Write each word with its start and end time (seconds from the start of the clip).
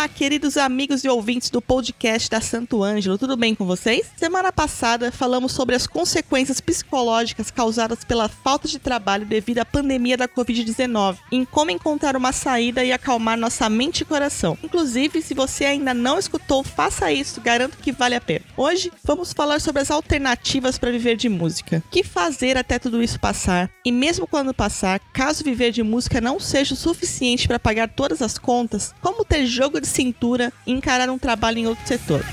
Olá, 0.00 0.08
queridos 0.08 0.56
amigos 0.56 1.04
e 1.04 1.10
ouvintes 1.10 1.50
do 1.50 1.60
podcast 1.60 2.30
da 2.30 2.40
Santo 2.40 2.82
Ângelo, 2.82 3.18
tudo 3.18 3.36
bem 3.36 3.54
com 3.54 3.66
vocês? 3.66 4.10
Semana 4.16 4.50
passada 4.50 5.12
falamos 5.12 5.52
sobre 5.52 5.74
as 5.74 5.86
consequências 5.86 6.58
psicológicas 6.58 7.50
causadas 7.50 8.02
pela 8.02 8.26
falta 8.26 8.66
de 8.66 8.78
trabalho 8.78 9.26
devido 9.26 9.58
à 9.58 9.64
pandemia 9.66 10.16
da 10.16 10.26
Covid-19, 10.26 11.18
em 11.30 11.44
como 11.44 11.70
encontrar 11.70 12.16
uma 12.16 12.32
saída 12.32 12.82
e 12.82 12.90
acalmar 12.90 13.36
nossa 13.36 13.68
mente 13.68 14.00
e 14.00 14.04
coração. 14.06 14.56
Inclusive, 14.62 15.20
se 15.20 15.34
você 15.34 15.66
ainda 15.66 15.92
não 15.92 16.18
escutou, 16.18 16.64
faça 16.64 17.12
isso, 17.12 17.38
garanto 17.38 17.76
que 17.76 17.92
vale 17.92 18.14
a 18.14 18.22
pena. 18.22 18.46
Hoje 18.56 18.90
vamos 19.04 19.34
falar 19.34 19.60
sobre 19.60 19.82
as 19.82 19.90
alternativas 19.90 20.78
para 20.78 20.90
viver 20.90 21.14
de 21.14 21.28
música. 21.28 21.84
O 21.86 21.90
que 21.90 22.02
fazer 22.02 22.56
até 22.56 22.78
tudo 22.78 23.02
isso 23.02 23.20
passar? 23.20 23.70
E 23.84 23.92
mesmo 23.92 24.26
quando 24.26 24.54
passar, 24.54 24.98
caso 25.12 25.44
viver 25.44 25.72
de 25.72 25.82
música 25.82 26.22
não 26.22 26.40
seja 26.40 26.72
o 26.72 26.76
suficiente 26.76 27.46
para 27.46 27.58
pagar 27.58 27.90
todas 27.90 28.22
as 28.22 28.38
contas, 28.38 28.94
como 29.02 29.26
ter 29.26 29.44
jogo 29.44 29.78
de 29.78 29.89
cintura 29.90 30.52
e 30.66 30.72
encarar 30.72 31.10
um 31.10 31.18
trabalho 31.18 31.58
em 31.58 31.66
outro 31.66 31.86
setor. 31.86 32.24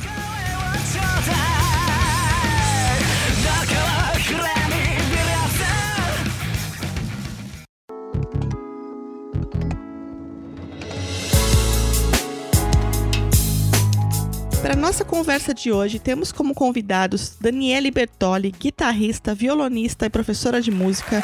Para 14.62 14.76
nossa 14.76 15.06
conversa 15.06 15.54
de 15.54 15.72
hoje, 15.72 15.98
temos 15.98 16.34
como 16.34 16.54
convidados 16.54 17.38
Daniele 17.40 17.90
Bertoli, 17.90 18.52
guitarrista, 18.52 19.34
violonista 19.34 20.06
e 20.06 20.10
professora 20.10 20.62
de 20.62 20.72
música. 20.72 21.24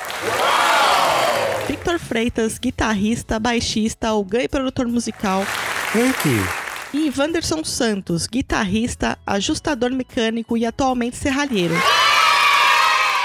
Victor 1.68 1.98
Freitas, 1.98 2.60
guitarrista, 2.60 3.40
baixista, 3.40 4.10
algã 4.10 4.42
e 4.42 4.48
produtor 4.48 4.88
musical. 4.88 5.46
Eita. 5.96 6.64
E 6.94 7.12
Wanderson 7.18 7.64
Santos, 7.64 8.28
guitarrista, 8.28 9.18
ajustador 9.26 9.92
mecânico 9.92 10.58
e 10.58 10.66
atualmente 10.66 11.16
serralheiro. 11.16 11.74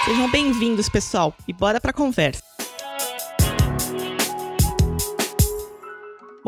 Sejam 0.05 0.31
bem-vindos, 0.31 0.89
pessoal, 0.89 1.35
e 1.47 1.53
bora 1.53 1.81
pra 1.81 1.93
conversa. 1.93 2.48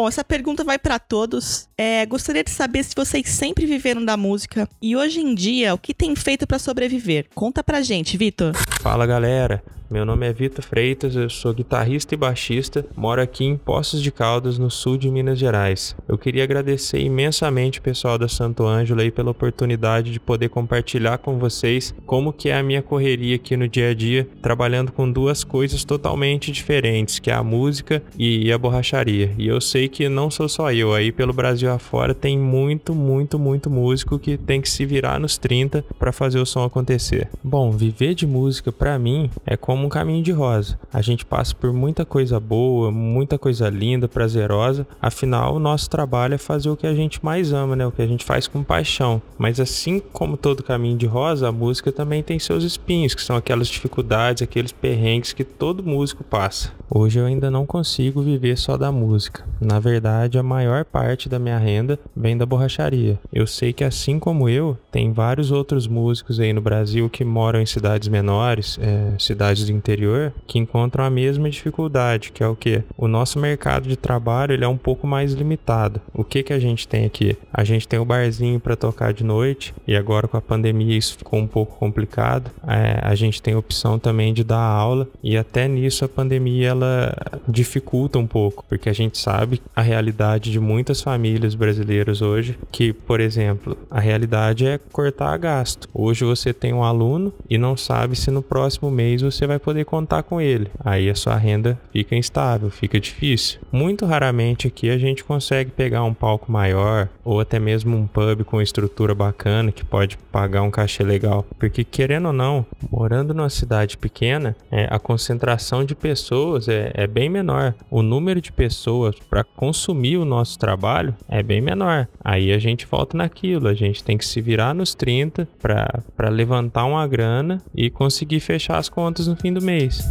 Bom, 0.01 0.09
essa 0.09 0.25
pergunta 0.25 0.65
vai 0.65 0.79
para 0.79 0.99
todos. 0.99 1.69
É, 1.77 2.07
gostaria 2.07 2.43
de 2.43 2.51
saber 2.51 2.83
se 2.85 2.95
vocês 2.97 3.29
sempre 3.29 3.67
viveram 3.67 4.03
da 4.03 4.17
música 4.17 4.67
e 4.81 4.97
hoje 4.97 5.21
em 5.21 5.35
dia 5.35 5.75
o 5.75 5.79
que 5.79 5.93
tem 5.93 6.17
feito 6.17 6.47
para 6.47 6.59
sobreviver. 6.59 7.27
Conta 7.35 7.63
pra 7.63 7.83
gente, 7.83 8.17
Vitor. 8.17 8.55
Fala, 8.81 9.05
galera. 9.05 9.63
Meu 9.91 10.05
nome 10.05 10.25
é 10.25 10.33
Vitor 10.33 10.65
Freitas, 10.65 11.17
eu 11.17 11.29
sou 11.29 11.53
guitarrista 11.53 12.15
e 12.15 12.17
baixista, 12.17 12.87
moro 12.95 13.21
aqui 13.21 13.45
em 13.45 13.57
Poços 13.57 14.01
de 14.01 14.13
Caldas, 14.13 14.57
no 14.57 14.71
sul 14.71 14.97
de 14.97 15.11
Minas 15.11 15.37
Gerais. 15.37 15.97
Eu 16.07 16.17
queria 16.17 16.45
agradecer 16.45 17.01
imensamente 17.01 17.81
o 17.81 17.83
pessoal 17.83 18.17
da 18.17 18.29
Santo 18.29 18.65
Ângelo 18.65 19.01
aí 19.01 19.11
pela 19.11 19.33
oportunidade 19.33 20.13
de 20.13 20.21
poder 20.21 20.49
compartilhar 20.49 21.19
com 21.19 21.41
vocês 21.41 21.93
como 22.07 22.33
que 22.33 22.51
é 22.51 22.57
a 22.57 22.63
minha 22.63 22.83
correria 22.83 23.35
aqui 23.35 23.57
no 23.57 23.67
dia 23.67 23.91
a 23.91 23.95
dia, 23.95 24.29
trabalhando 24.41 24.93
com 24.93 25.11
duas 25.11 25.43
coisas 25.43 25.83
totalmente 25.83 26.53
diferentes, 26.53 27.19
que 27.19 27.29
é 27.29 27.35
a 27.35 27.43
música 27.43 28.01
e 28.17 28.53
a 28.53 28.57
borracharia. 28.57 29.35
E 29.37 29.49
eu 29.49 29.61
sei 29.61 29.89
que 29.91 30.09
não 30.09 30.31
sou 30.31 30.49
só 30.49 30.73
eu, 30.73 30.95
aí 30.95 31.13
pelo 31.13 31.33
Brasil 31.33 31.71
afora 31.71 32.15
tem 32.15 32.39
muito, 32.39 32.95
muito, 32.95 33.39
muito 33.39 33.69
músico 33.69 34.19
que 34.19 34.39
tem 34.39 34.61
que 34.61 34.71
se 34.71 34.87
virar 34.87 35.21
nos 35.21 35.37
30 35.37 35.85
para 35.99 36.13
fazer 36.13 36.39
o 36.39 36.47
som 36.47 36.65
acontecer. 36.65 37.29
Bom, 37.43 37.71
viver 37.71 38.15
de 38.15 38.27
música 38.27 38.73
para 38.73 38.99
mim 38.99 39.31
é 39.45 39.57
como 39.57 39.87
um 39.87 39.89
caminho 39.89 40.23
de 40.23 40.33
rosa. 40.33 40.79
A 40.93 41.03
gente 41.03 41.25
passa 41.25 41.55
por 41.55 41.73
muita 41.73 42.05
coisa 42.05 42.39
boa, 42.41 42.91
muita 42.91 43.39
coisa 43.39 43.69
linda, 43.69 44.09
prazerosa. 44.09 44.87
Afinal, 45.01 45.57
o 45.57 45.61
nosso 45.61 45.91
trabalho 45.91 46.35
é 46.35 46.39
fazer 46.39 46.71
o 46.71 46.77
que 46.77 46.87
a 46.87 46.95
gente 46.95 47.25
mais 47.25 47.53
ama, 47.53 47.75
né? 47.77 47.87
O 47.87 47.93
que 47.93 48.03
a 48.03 48.07
gente 48.07 48.25
faz 48.25 48.47
com 48.47 48.63
paixão. 48.63 49.21
Mas 49.37 49.59
assim 49.59 50.01
como 50.13 50.37
todo 50.37 50.63
caminho 50.63 50.97
de 50.97 51.07
rosa, 51.07 51.49
a 51.49 51.53
música 51.53 51.91
também 51.91 52.23
tem 52.23 52.39
seus 52.39 52.65
espinhos, 52.65 53.15
que 53.15 53.23
são 53.23 53.37
aquelas 53.37 53.69
dificuldades, 53.69 54.43
aqueles 54.43 54.73
perrengues 54.73 55.33
que 55.33 55.45
todo 55.45 55.83
músico 55.83 56.23
passa. 56.23 56.73
Hoje 56.89 57.19
eu 57.19 57.27
ainda 57.27 57.51
não 57.51 57.65
consigo 57.65 58.21
viver 58.23 58.57
só 58.57 58.77
da 58.77 58.91
música. 58.91 59.45
Na 59.71 59.79
verdade, 59.79 60.37
a 60.37 60.43
maior 60.43 60.85
parte 60.85 61.29
da 61.29 61.39
minha 61.39 61.57
renda 61.57 61.97
vem 62.17 62.37
da 62.37 62.45
borracharia. 62.45 63.21
Eu 63.33 63.47
sei 63.47 63.73
que 63.73 63.85
assim 63.85 64.19
como 64.19 64.49
eu, 64.49 64.77
tem 64.91 65.13
vários 65.13 65.53
outros 65.53 65.87
músicos 65.87 66.41
aí 66.41 66.53
no 66.53 66.61
Brasil 66.61 67.09
que 67.09 67.25
moram 67.25 67.61
em 67.61 67.67
cidades 67.67 68.09
menores, 68.09 68.81
é, 68.83 69.13
cidades 69.17 69.67
do 69.67 69.71
interior 69.71 70.33
que 70.45 70.59
encontram 70.59 71.05
a 71.05 71.11
mesma 71.11 71.49
dificuldade, 71.49 72.33
que 72.33 72.43
é 72.43 72.49
o 72.49 72.57
que? 72.57 72.83
O 72.99 73.07
nosso 73.07 73.39
mercado 73.39 73.89
de 73.89 73.95
trabalho 73.95 74.55
ele 74.55 74.65
é 74.65 74.69
um 74.69 74.77
pouco 74.77 75.07
mais 75.07 75.35
limitado. 75.35 76.01
O 76.13 76.25
que 76.25 76.43
que 76.43 76.53
a 76.53 76.59
gente 76.59 76.89
tem 76.89 77.05
aqui? 77.05 77.39
A 77.53 77.63
gente 77.63 77.87
tem 77.87 78.01
o 78.01 78.05
barzinho 78.05 78.59
para 78.59 78.75
tocar 78.75 79.13
de 79.13 79.23
noite 79.23 79.73
e 79.87 79.95
agora 79.95 80.27
com 80.27 80.37
a 80.37 80.43
pandemia 80.43 80.99
isso 80.99 81.17
ficou 81.17 81.39
um 81.39 81.47
pouco 81.47 81.77
complicado. 81.77 82.51
É, 82.67 82.99
a 83.05 83.15
gente 83.15 83.41
tem 83.41 83.55
a 83.55 83.59
opção 83.59 84.01
também 84.01 84.35
de 84.35 84.43
dar 84.43 84.59
aula 84.59 85.07
e 85.23 85.37
até 85.37 85.69
nisso 85.69 86.05
a 86.05 86.09
pandemia 86.09 86.71
ela 86.71 87.15
dificulta 87.47 88.19
um 88.19 88.27
pouco, 88.27 88.65
porque 88.69 88.89
a 88.89 88.93
gente 88.93 89.17
sabe 89.17 89.60
a 89.75 89.83
realidade 89.83 90.51
de 90.51 90.61
muitas 90.61 91.01
famílias 91.01 91.55
brasileiras 91.55 92.21
hoje, 92.21 92.59
que, 92.71 92.93
por 92.93 93.21
exemplo, 93.21 93.77
a 93.91 94.01
realidade 94.01 94.67
é 94.67 94.79
cortar 94.79 95.37
gasto. 95.39 95.89
Hoje 95.95 96.25
você 96.25 96.53
tem 96.53 96.73
um 96.73 96.85
aluno 96.85 97.33
e 97.49 97.57
não 97.57 97.77
sabe 97.77 98.17
se 98.17 98.31
no 98.31 98.43
próximo 98.43 98.91
mês 98.91 99.23
você 99.23 99.47
vai 99.47 99.59
poder 99.59 99.85
contar 99.85 100.23
com 100.23 100.41
ele. 100.41 100.71
Aí 100.85 101.09
a 101.09 101.15
sua 101.15 101.37
renda 101.37 101.79
fica 101.93 102.17
instável, 102.17 102.71
fica 102.71 102.99
difícil. 102.99 103.61
Muito 103.73 104.05
raramente 104.07 104.67
aqui 104.67 104.91
a 104.91 104.99
gente 104.99 105.25
consegue 105.25 105.71
pegar 105.71 106.05
um 106.05 106.15
palco 106.15 106.51
maior 106.51 107.09
ou 107.25 107.41
até 107.41 107.59
mesmo 107.59 107.97
um 107.97 108.07
pub 108.07 108.45
com 108.45 108.61
estrutura 108.61 109.15
bacana 109.15 109.73
que 109.73 109.85
pode 109.85 110.19
pagar 110.31 110.63
um 110.63 110.71
cachê 110.71 111.03
legal. 111.03 111.47
Porque 111.59 111.85
querendo 111.85 112.27
ou 112.27 112.33
não, 112.33 112.67
morando 112.91 113.33
numa 113.33 113.51
cidade 113.51 113.97
pequena, 113.97 114.57
é, 114.71 114.89
a 114.91 114.99
concentração 114.99 115.85
de 115.85 115.95
pessoas 115.95 116.69
é, 116.69 116.91
é 116.95 117.07
bem 117.07 117.29
menor. 117.29 117.75
O 117.91 118.03
número 118.03 118.41
de 118.41 118.53
pessoas 118.53 119.15
para 119.29 119.45
consumir 119.57 120.17
o 120.17 120.25
nosso 120.25 120.59
trabalho 120.59 121.15
é 121.29 121.43
bem 121.43 121.61
menor. 121.61 122.09
Aí 122.25 122.53
a 122.53 122.59
gente 122.59 122.87
volta 122.87 123.17
naquilo, 123.17 123.69
a 123.69 123.75
gente 123.75 124.03
tem 124.03 124.17
que 124.17 124.25
se 124.25 124.41
virar 124.41 124.75
nos 124.75 124.95
30 124.95 125.47
para 125.61 126.29
levantar 126.31 126.85
uma 126.85 127.07
grana 127.07 127.63
e 127.75 127.91
conseguir 127.91 128.41
fechar 128.41 128.79
as 128.79 128.89
contas 128.89 129.27
no 129.27 129.37
fim 129.37 129.53
do 129.53 129.61
mês. 129.61 130.03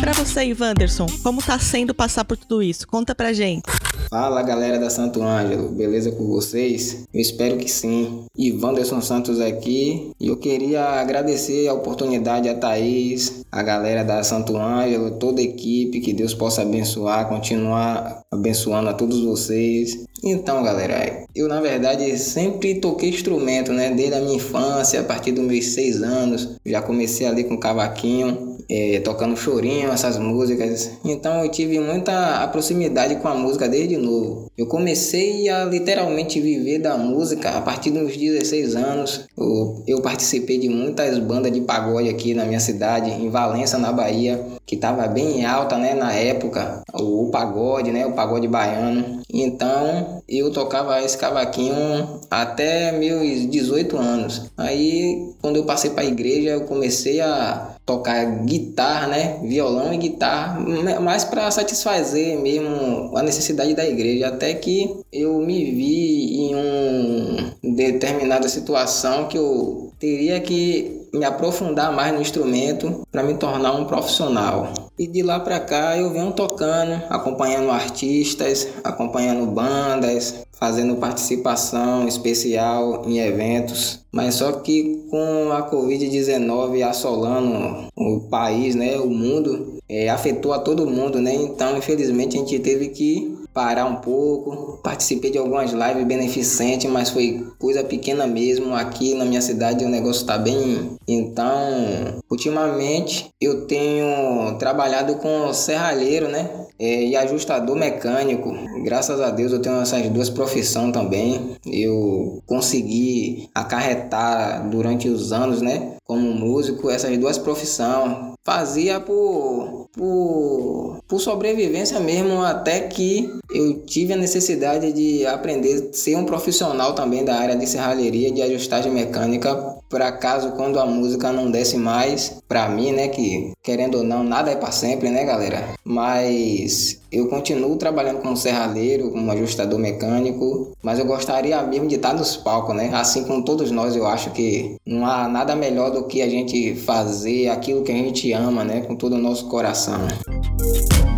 Para 0.00 0.12
você, 0.12 0.54
Wanderson, 0.58 1.06
como 1.22 1.42
tá 1.42 1.58
sendo 1.58 1.94
passar 1.94 2.24
por 2.24 2.36
tudo 2.36 2.62
isso? 2.62 2.86
Conta 2.86 3.14
pra 3.14 3.32
gente. 3.32 3.62
Fala 4.10 4.40
galera 4.40 4.78
da 4.78 4.88
Santo 4.88 5.22
Ângelo, 5.22 5.68
beleza 5.68 6.10
com 6.10 6.26
vocês? 6.26 7.04
Eu 7.12 7.20
espero 7.20 7.58
que 7.58 7.70
sim. 7.70 8.24
Ivanderson 8.38 9.02
Santos 9.02 9.38
aqui 9.38 10.12
e 10.18 10.28
eu 10.28 10.36
queria 10.38 10.82
agradecer 10.82 11.68
a 11.68 11.74
oportunidade 11.74 12.48
a 12.48 12.54
Thaís, 12.54 13.44
a 13.52 13.62
galera 13.62 14.02
da 14.02 14.22
Santo 14.24 14.56
Ângelo, 14.56 15.18
toda 15.18 15.42
a 15.42 15.44
equipe, 15.44 16.00
que 16.00 16.14
Deus 16.14 16.32
possa 16.32 16.62
abençoar, 16.62 17.28
continuar 17.28 18.22
abençoando 18.32 18.88
a 18.88 18.94
todos 18.94 19.20
vocês. 19.20 20.06
Então, 20.24 20.62
galera, 20.62 21.26
eu 21.34 21.46
na 21.46 21.60
verdade 21.60 22.16
sempre 22.16 22.76
toquei 22.76 23.10
instrumento, 23.10 23.74
né? 23.74 23.90
Desde 23.90 24.14
a 24.14 24.20
minha 24.20 24.36
infância, 24.36 25.00
a 25.00 25.04
partir 25.04 25.32
dos 25.32 25.44
meus 25.44 25.66
seis 25.66 26.02
anos, 26.02 26.56
já 26.64 26.80
comecei 26.80 27.26
ali 27.26 27.44
com 27.44 27.58
cavaquinho 27.58 28.57
é, 28.68 29.00
tocando 29.00 29.36
chorinho, 29.36 29.90
essas 29.90 30.18
músicas. 30.18 30.92
Então 31.04 31.42
eu 31.42 31.50
tive 31.50 31.80
muita 31.80 32.46
proximidade 32.48 33.16
com 33.16 33.28
a 33.28 33.34
música 33.34 33.68
desde 33.68 33.96
novo. 33.96 34.50
Eu 34.56 34.66
comecei 34.66 35.48
a 35.48 35.64
literalmente 35.64 36.40
viver 36.40 36.78
da 36.78 36.96
música 36.96 37.50
a 37.50 37.60
partir 37.60 37.90
dos 37.90 38.16
16 38.16 38.76
anos. 38.76 39.26
Eu, 39.36 39.82
eu 39.86 40.02
participei 40.02 40.58
de 40.58 40.68
muitas 40.68 41.18
bandas 41.18 41.52
de 41.52 41.60
pagode 41.60 42.08
aqui 42.08 42.34
na 42.34 42.44
minha 42.44 42.60
cidade, 42.60 43.10
em 43.10 43.30
Valença, 43.30 43.78
na 43.78 43.92
Bahia, 43.92 44.44
que 44.66 44.74
estava 44.74 45.06
bem 45.06 45.46
alta 45.46 45.78
né, 45.78 45.94
na 45.94 46.12
época, 46.12 46.82
o, 46.92 47.24
o 47.24 47.30
pagode, 47.30 47.90
né, 47.90 48.04
o 48.06 48.12
pagode 48.12 48.46
baiano. 48.46 49.22
Então 49.32 50.22
eu 50.28 50.50
tocava 50.52 51.02
esse 51.02 51.16
cavaquinho 51.16 52.20
até 52.30 52.92
meus 52.92 53.48
18 53.48 53.96
anos. 53.96 54.50
Aí 54.56 55.32
quando 55.40 55.56
eu 55.56 55.64
passei 55.64 55.90
para 55.90 56.02
a 56.02 56.06
igreja, 56.06 56.50
eu 56.50 56.62
comecei 56.62 57.20
a 57.20 57.77
tocar 57.88 58.44
guitarra, 58.44 59.06
né? 59.06 59.40
Violão 59.42 59.94
e 59.94 59.96
guitarra, 59.96 60.60
mais 61.00 61.24
para 61.24 61.50
satisfazer 61.50 62.38
mesmo 62.38 63.16
a 63.16 63.22
necessidade 63.22 63.74
da 63.74 63.88
igreja. 63.88 64.28
Até 64.28 64.52
que 64.52 64.94
eu 65.10 65.38
me 65.38 65.64
vi 65.72 66.36
em 66.36 66.54
um 66.54 67.74
determinada 67.74 68.46
situação 68.46 69.26
que 69.26 69.38
eu 69.38 69.87
teria 69.98 70.40
que 70.40 71.08
me 71.12 71.24
aprofundar 71.24 71.92
mais 71.92 72.12
no 72.12 72.20
instrumento 72.20 73.06
para 73.10 73.22
me 73.22 73.34
tornar 73.34 73.72
um 73.72 73.84
profissional. 73.84 74.72
E 74.98 75.06
de 75.06 75.22
lá 75.22 75.40
para 75.40 75.58
cá 75.60 75.96
eu 75.96 76.10
venho 76.10 76.32
tocando, 76.32 77.02
acompanhando 77.08 77.70
artistas, 77.70 78.68
acompanhando 78.84 79.46
bandas, 79.46 80.46
fazendo 80.52 80.96
participação 80.96 82.06
especial 82.06 83.04
em 83.06 83.18
eventos. 83.18 84.00
Mas 84.10 84.34
só 84.34 84.52
que 84.52 85.04
com 85.10 85.52
a 85.52 85.70
Covid-19 85.70 86.82
assolando 86.82 87.88
o 87.96 88.20
país, 88.28 88.74
né, 88.74 88.96
o 88.98 89.08
mundo, 89.08 89.78
é, 89.88 90.08
afetou 90.08 90.52
a 90.52 90.58
todo 90.58 90.86
mundo, 90.86 91.20
né? 91.20 91.34
Então, 91.34 91.76
infelizmente, 91.78 92.36
a 92.36 92.40
gente 92.40 92.58
teve 92.58 92.88
que 92.88 93.37
parar 93.58 93.86
um 93.86 93.96
pouco. 93.96 94.78
Participei 94.84 95.32
de 95.32 95.38
algumas 95.38 95.72
lives 95.72 96.06
beneficentes, 96.06 96.88
mas 96.88 97.10
foi 97.10 97.44
coisa 97.58 97.82
pequena 97.82 98.24
mesmo. 98.24 98.72
Aqui 98.72 99.14
na 99.14 99.24
minha 99.24 99.42
cidade 99.42 99.84
o 99.84 99.88
negócio 99.88 100.20
está 100.20 100.38
bem. 100.38 100.96
Então, 101.08 102.20
ultimamente 102.30 103.30
eu 103.40 103.66
tenho 103.66 104.54
trabalhado 104.60 105.16
com 105.16 105.52
serralheiro, 105.52 106.28
né? 106.28 106.48
É, 106.78 107.06
e 107.06 107.16
ajustador 107.16 107.74
mecânico. 107.74 108.54
Graças 108.84 109.20
a 109.20 109.30
Deus 109.30 109.50
eu 109.50 109.60
tenho 109.60 109.80
essas 109.80 110.08
duas 110.08 110.30
profissões 110.30 110.92
também. 110.92 111.56
Eu 111.66 112.40
consegui 112.46 113.48
acarretar 113.52 114.70
durante 114.70 115.08
os 115.08 115.32
anos, 115.32 115.60
né? 115.60 115.96
Como 116.04 116.32
músico, 116.32 116.88
essas 116.90 117.18
duas 117.18 117.36
profissões. 117.36 118.28
Fazia 118.44 119.00
por, 119.00 119.77
por, 119.92 121.00
por 121.06 121.20
sobrevivência 121.20 121.98
mesmo, 122.00 122.42
até 122.42 122.80
que 122.80 123.30
eu 123.50 123.80
tive 123.82 124.12
a 124.12 124.16
necessidade 124.16 124.92
de 124.92 125.26
aprender 125.26 125.90
a 125.90 125.92
ser 125.92 126.16
um 126.16 126.24
profissional 126.24 126.94
também 126.94 127.24
da 127.24 127.36
área 127.36 127.56
de 127.56 127.66
serralheria, 127.66 128.32
de 128.32 128.42
ajustagem 128.42 128.92
mecânica, 128.92 129.77
para 129.88 130.12
caso 130.12 130.52
quando 130.52 130.78
a 130.78 130.86
música 130.86 131.32
não 131.32 131.50
desse 131.50 131.76
mais 131.76 132.40
para 132.46 132.68
mim, 132.68 132.92
né, 132.92 133.08
que 133.08 133.52
querendo 133.62 133.98
ou 133.98 134.04
não, 134.04 134.22
nada 134.22 134.50
é 134.50 134.56
para 134.56 134.72
sempre, 134.72 135.10
né, 135.10 135.24
galera? 135.24 135.68
Mas 135.84 137.00
eu 137.10 137.28
continuo 137.28 137.76
trabalhando 137.76 138.20
como 138.20 138.36
serralheiro, 138.36 139.10
como 139.10 139.30
ajustador 139.32 139.78
mecânico, 139.78 140.72
mas 140.82 140.98
eu 140.98 141.06
gostaria 141.06 141.60
mesmo 141.62 141.86
de 141.86 141.96
estar 141.96 142.14
nos 142.14 142.36
palcos, 142.36 142.76
né? 142.76 142.90
Assim 142.92 143.24
como 143.24 143.44
todos 143.44 143.70
nós, 143.70 143.96
eu 143.96 144.06
acho 144.06 144.30
que 144.30 144.76
não 144.86 145.06
há 145.06 145.28
nada 145.28 145.56
melhor 145.56 145.90
do 145.90 146.04
que 146.04 146.22
a 146.22 146.28
gente 146.28 146.74
fazer 146.74 147.48
aquilo 147.48 147.82
que 147.82 147.92
a 147.92 147.96
gente 147.96 148.32
ama, 148.32 148.64
né, 148.64 148.82
com 148.82 148.94
todo 148.94 149.14
o 149.14 149.18
nosso 149.18 149.48
coração. 149.48 149.98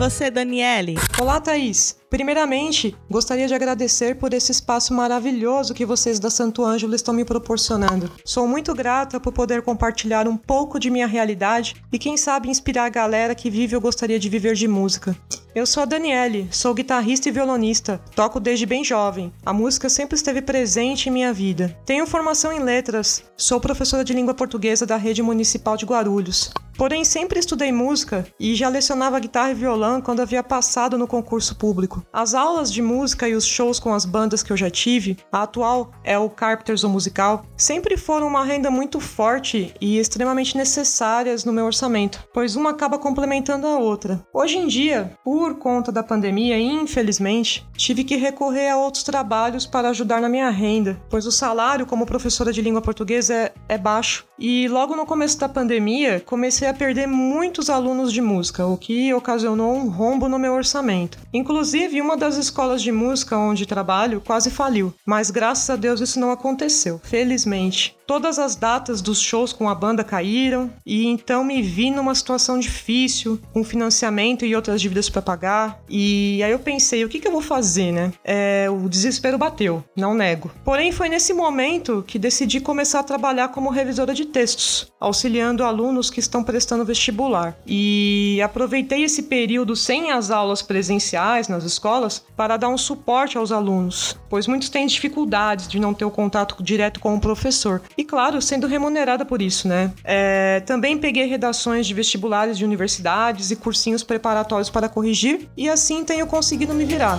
você, 0.00 0.30
Daniele? 0.30 0.94
Olá, 1.20 1.38
Thaís. 1.38 1.94
Primeiramente, 2.08 2.96
gostaria 3.10 3.46
de 3.46 3.52
agradecer 3.52 4.16
por 4.16 4.32
esse 4.32 4.50
espaço 4.50 4.94
maravilhoso 4.94 5.74
que 5.74 5.84
vocês 5.84 6.18
da 6.18 6.30
Santo 6.30 6.64
Ângelo 6.64 6.94
estão 6.94 7.12
me 7.12 7.22
proporcionando. 7.22 8.10
Sou 8.24 8.48
muito 8.48 8.74
grata 8.74 9.20
por 9.20 9.30
poder 9.30 9.60
compartilhar 9.60 10.26
um 10.26 10.38
pouco 10.38 10.80
de 10.80 10.88
minha 10.88 11.06
realidade 11.06 11.76
e, 11.92 11.98
quem 11.98 12.16
sabe, 12.16 12.48
inspirar 12.48 12.86
a 12.86 12.88
galera 12.88 13.34
que 13.34 13.50
vive 13.50 13.76
ou 13.76 13.82
gostaria 13.82 14.18
de 14.18 14.30
viver 14.30 14.54
de 14.54 14.66
música. 14.66 15.14
Eu 15.54 15.66
sou 15.66 15.82
a 15.82 15.86
Daniele, 15.86 16.48
sou 16.50 16.72
guitarrista 16.72 17.28
e 17.28 17.32
violonista, 17.32 18.00
toco 18.14 18.40
desde 18.40 18.64
bem 18.64 18.82
jovem. 18.82 19.30
A 19.44 19.52
música 19.52 19.90
sempre 19.90 20.14
esteve 20.14 20.40
presente 20.40 21.10
em 21.10 21.12
minha 21.12 21.32
vida. 21.32 21.76
Tenho 21.84 22.06
formação 22.06 22.50
em 22.50 22.60
letras, 22.60 23.22
sou 23.36 23.60
professora 23.60 24.02
de 24.02 24.14
língua 24.14 24.32
portuguesa 24.32 24.86
da 24.86 24.96
rede 24.96 25.22
municipal 25.22 25.76
de 25.76 25.84
Guarulhos. 25.84 26.50
Porém, 26.80 27.04
sempre 27.04 27.38
estudei 27.38 27.70
música 27.70 28.26
e 28.40 28.54
já 28.54 28.66
lecionava 28.70 29.20
guitarra 29.20 29.50
e 29.50 29.54
violão 29.54 30.00
quando 30.00 30.22
havia 30.22 30.42
passado 30.42 30.96
no 30.96 31.06
concurso 31.06 31.54
público. 31.54 32.02
As 32.10 32.32
aulas 32.32 32.72
de 32.72 32.80
música 32.80 33.28
e 33.28 33.34
os 33.34 33.44
shows 33.44 33.78
com 33.78 33.92
as 33.92 34.06
bandas 34.06 34.42
que 34.42 34.50
eu 34.50 34.56
já 34.56 34.70
tive, 34.70 35.18
a 35.30 35.42
atual 35.42 35.92
é 36.02 36.18
o 36.18 36.30
Carpenters 36.30 36.82
o 36.82 36.88
Musical, 36.88 37.44
sempre 37.54 37.98
foram 37.98 38.26
uma 38.26 38.42
renda 38.46 38.70
muito 38.70 38.98
forte 38.98 39.74
e 39.78 39.98
extremamente 39.98 40.56
necessárias 40.56 41.44
no 41.44 41.52
meu 41.52 41.66
orçamento, 41.66 42.26
pois 42.32 42.56
uma 42.56 42.70
acaba 42.70 42.98
complementando 42.98 43.66
a 43.66 43.76
outra. 43.76 44.26
Hoje 44.32 44.56
em 44.56 44.66
dia, 44.66 45.12
por 45.22 45.56
conta 45.56 45.92
da 45.92 46.02
pandemia, 46.02 46.58
infelizmente, 46.58 47.68
tive 47.76 48.04
que 48.04 48.16
recorrer 48.16 48.70
a 48.70 48.78
outros 48.78 49.02
trabalhos 49.02 49.66
para 49.66 49.90
ajudar 49.90 50.22
na 50.22 50.30
minha 50.30 50.48
renda, 50.48 50.98
pois 51.10 51.26
o 51.26 51.30
salário 51.30 51.84
como 51.84 52.06
professora 52.06 52.54
de 52.54 52.62
língua 52.62 52.80
portuguesa 52.80 53.34
é, 53.34 53.52
é 53.68 53.76
baixo. 53.76 54.29
E 54.40 54.66
logo 54.68 54.96
no 54.96 55.04
começo 55.04 55.38
da 55.38 55.50
pandemia, 55.50 56.18
comecei 56.24 56.66
a 56.66 56.72
perder 56.72 57.06
muitos 57.06 57.68
alunos 57.68 58.10
de 58.10 58.22
música, 58.22 58.64
o 58.64 58.74
que 58.74 59.12
ocasionou 59.12 59.76
um 59.76 59.90
rombo 59.90 60.30
no 60.30 60.38
meu 60.38 60.54
orçamento. 60.54 61.18
Inclusive, 61.30 62.00
uma 62.00 62.16
das 62.16 62.38
escolas 62.38 62.80
de 62.80 62.90
música 62.90 63.36
onde 63.36 63.66
trabalho 63.66 64.22
quase 64.24 64.50
faliu, 64.50 64.94
mas 65.04 65.30
graças 65.30 65.68
a 65.68 65.76
Deus 65.76 66.00
isso 66.00 66.18
não 66.18 66.30
aconteceu, 66.30 66.98
felizmente. 67.04 67.94
Todas 68.10 68.40
as 68.40 68.56
datas 68.56 69.00
dos 69.00 69.20
shows 69.20 69.52
com 69.52 69.68
a 69.68 69.74
banda 69.74 70.02
caíram 70.02 70.68
e 70.84 71.06
então 71.06 71.44
me 71.44 71.62
vi 71.62 71.92
numa 71.92 72.12
situação 72.12 72.58
difícil, 72.58 73.40
com 73.52 73.62
financiamento 73.62 74.44
e 74.44 74.52
outras 74.56 74.82
dívidas 74.82 75.08
para 75.08 75.22
pagar. 75.22 75.80
E 75.88 76.42
aí 76.42 76.50
eu 76.50 76.58
pensei, 76.58 77.04
o 77.04 77.08
que, 77.08 77.20
que 77.20 77.28
eu 77.28 77.30
vou 77.30 77.40
fazer, 77.40 77.92
né? 77.92 78.12
É, 78.24 78.66
o 78.68 78.88
desespero 78.88 79.38
bateu, 79.38 79.84
não 79.94 80.12
nego. 80.12 80.50
Porém, 80.64 80.90
foi 80.90 81.08
nesse 81.08 81.32
momento 81.32 82.02
que 82.04 82.18
decidi 82.18 82.58
começar 82.58 82.98
a 82.98 83.04
trabalhar 83.04 83.50
como 83.50 83.70
revisora 83.70 84.12
de 84.12 84.24
textos, 84.24 84.92
auxiliando 84.98 85.62
alunos 85.62 86.10
que 86.10 86.18
estão 86.18 86.42
prestando 86.42 86.84
vestibular. 86.84 87.56
E 87.64 88.40
aproveitei 88.42 89.04
esse 89.04 89.22
período 89.22 89.76
sem 89.76 90.10
as 90.10 90.32
aulas 90.32 90.62
presenciais 90.62 91.46
nas 91.46 91.62
escolas 91.62 92.24
para 92.36 92.56
dar 92.56 92.70
um 92.70 92.76
suporte 92.76 93.38
aos 93.38 93.52
alunos, 93.52 94.18
pois 94.28 94.48
muitos 94.48 94.68
têm 94.68 94.88
dificuldades 94.88 95.68
de 95.68 95.78
não 95.78 95.94
ter 95.94 96.04
o 96.04 96.10
contato 96.10 96.60
direto 96.60 96.98
com 96.98 97.14
o 97.14 97.20
professor. 97.20 97.80
E 98.00 98.04
claro, 98.04 98.40
sendo 98.40 98.66
remunerada 98.66 99.26
por 99.26 99.42
isso, 99.42 99.68
né? 99.68 99.92
É, 100.02 100.60
também 100.60 100.96
peguei 100.96 101.26
redações 101.26 101.86
de 101.86 101.92
vestibulares 101.92 102.56
de 102.56 102.64
universidades 102.64 103.50
e 103.50 103.56
cursinhos 103.56 104.02
preparatórios 104.02 104.70
para 104.70 104.88
corrigir, 104.88 105.50
e 105.54 105.68
assim 105.68 106.02
tenho 106.02 106.26
conseguido 106.26 106.72
me 106.72 106.86
virar. 106.86 107.18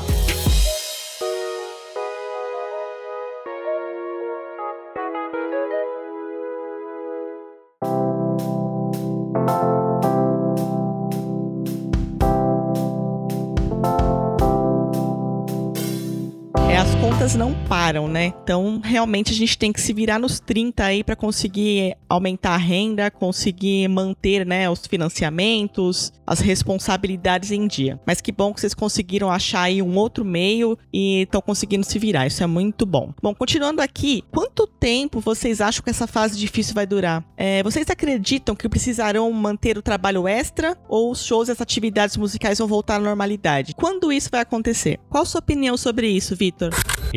Contas 17.31 17.35
não 17.35 17.53
param, 17.67 18.07
né? 18.07 18.33
Então, 18.43 18.81
realmente 18.83 19.31
a 19.31 19.35
gente 19.35 19.57
tem 19.57 19.71
que 19.71 19.81
se 19.81 19.93
virar 19.93 20.19
nos 20.19 20.39
30 20.39 20.83
aí 20.83 21.03
para 21.03 21.15
conseguir 21.15 21.95
aumentar 22.09 22.51
a 22.51 22.57
renda, 22.57 23.09
conseguir 23.11 23.87
manter, 23.87 24.45
né, 24.45 24.69
os 24.69 24.85
financiamentos, 24.85 26.11
as 26.25 26.39
responsabilidades 26.39 27.51
em 27.51 27.67
dia. 27.67 27.99
Mas 28.05 28.21
que 28.21 28.31
bom 28.31 28.53
que 28.53 28.61
vocês 28.61 28.73
conseguiram 28.73 29.29
achar 29.29 29.63
aí 29.63 29.81
um 29.81 29.95
outro 29.95 30.25
meio 30.25 30.77
e 30.93 31.23
estão 31.23 31.41
conseguindo 31.41 31.85
se 31.85 31.97
virar. 31.99 32.27
Isso 32.27 32.43
é 32.43 32.47
muito 32.47 32.85
bom. 32.85 33.13
Bom, 33.21 33.33
continuando 33.33 33.81
aqui, 33.81 34.23
quanto 34.31 34.67
tempo 34.67 35.19
vocês 35.19 35.61
acham 35.61 35.83
que 35.83 35.89
essa 35.89 36.07
fase 36.07 36.37
difícil 36.37 36.73
vai 36.73 36.85
durar? 36.85 37.23
É, 37.37 37.63
vocês 37.63 37.89
acreditam 37.89 38.55
que 38.55 38.67
precisarão 38.67 39.31
manter 39.31 39.77
o 39.77 39.81
trabalho 39.81 40.27
extra 40.27 40.77
ou 40.87 41.11
os 41.11 41.25
shows 41.25 41.47
e 41.47 41.51
as 41.51 41.61
atividades 41.61 42.17
musicais 42.17 42.59
vão 42.59 42.67
voltar 42.67 42.95
à 42.95 42.99
normalidade? 42.99 43.73
Quando 43.75 44.11
isso 44.11 44.29
vai 44.31 44.41
acontecer? 44.41 44.99
Qual 45.09 45.23
a 45.23 45.25
sua 45.25 45.39
opinião 45.39 45.77
sobre 45.77 46.07
isso, 46.07 46.35
Vitor? 46.35 46.71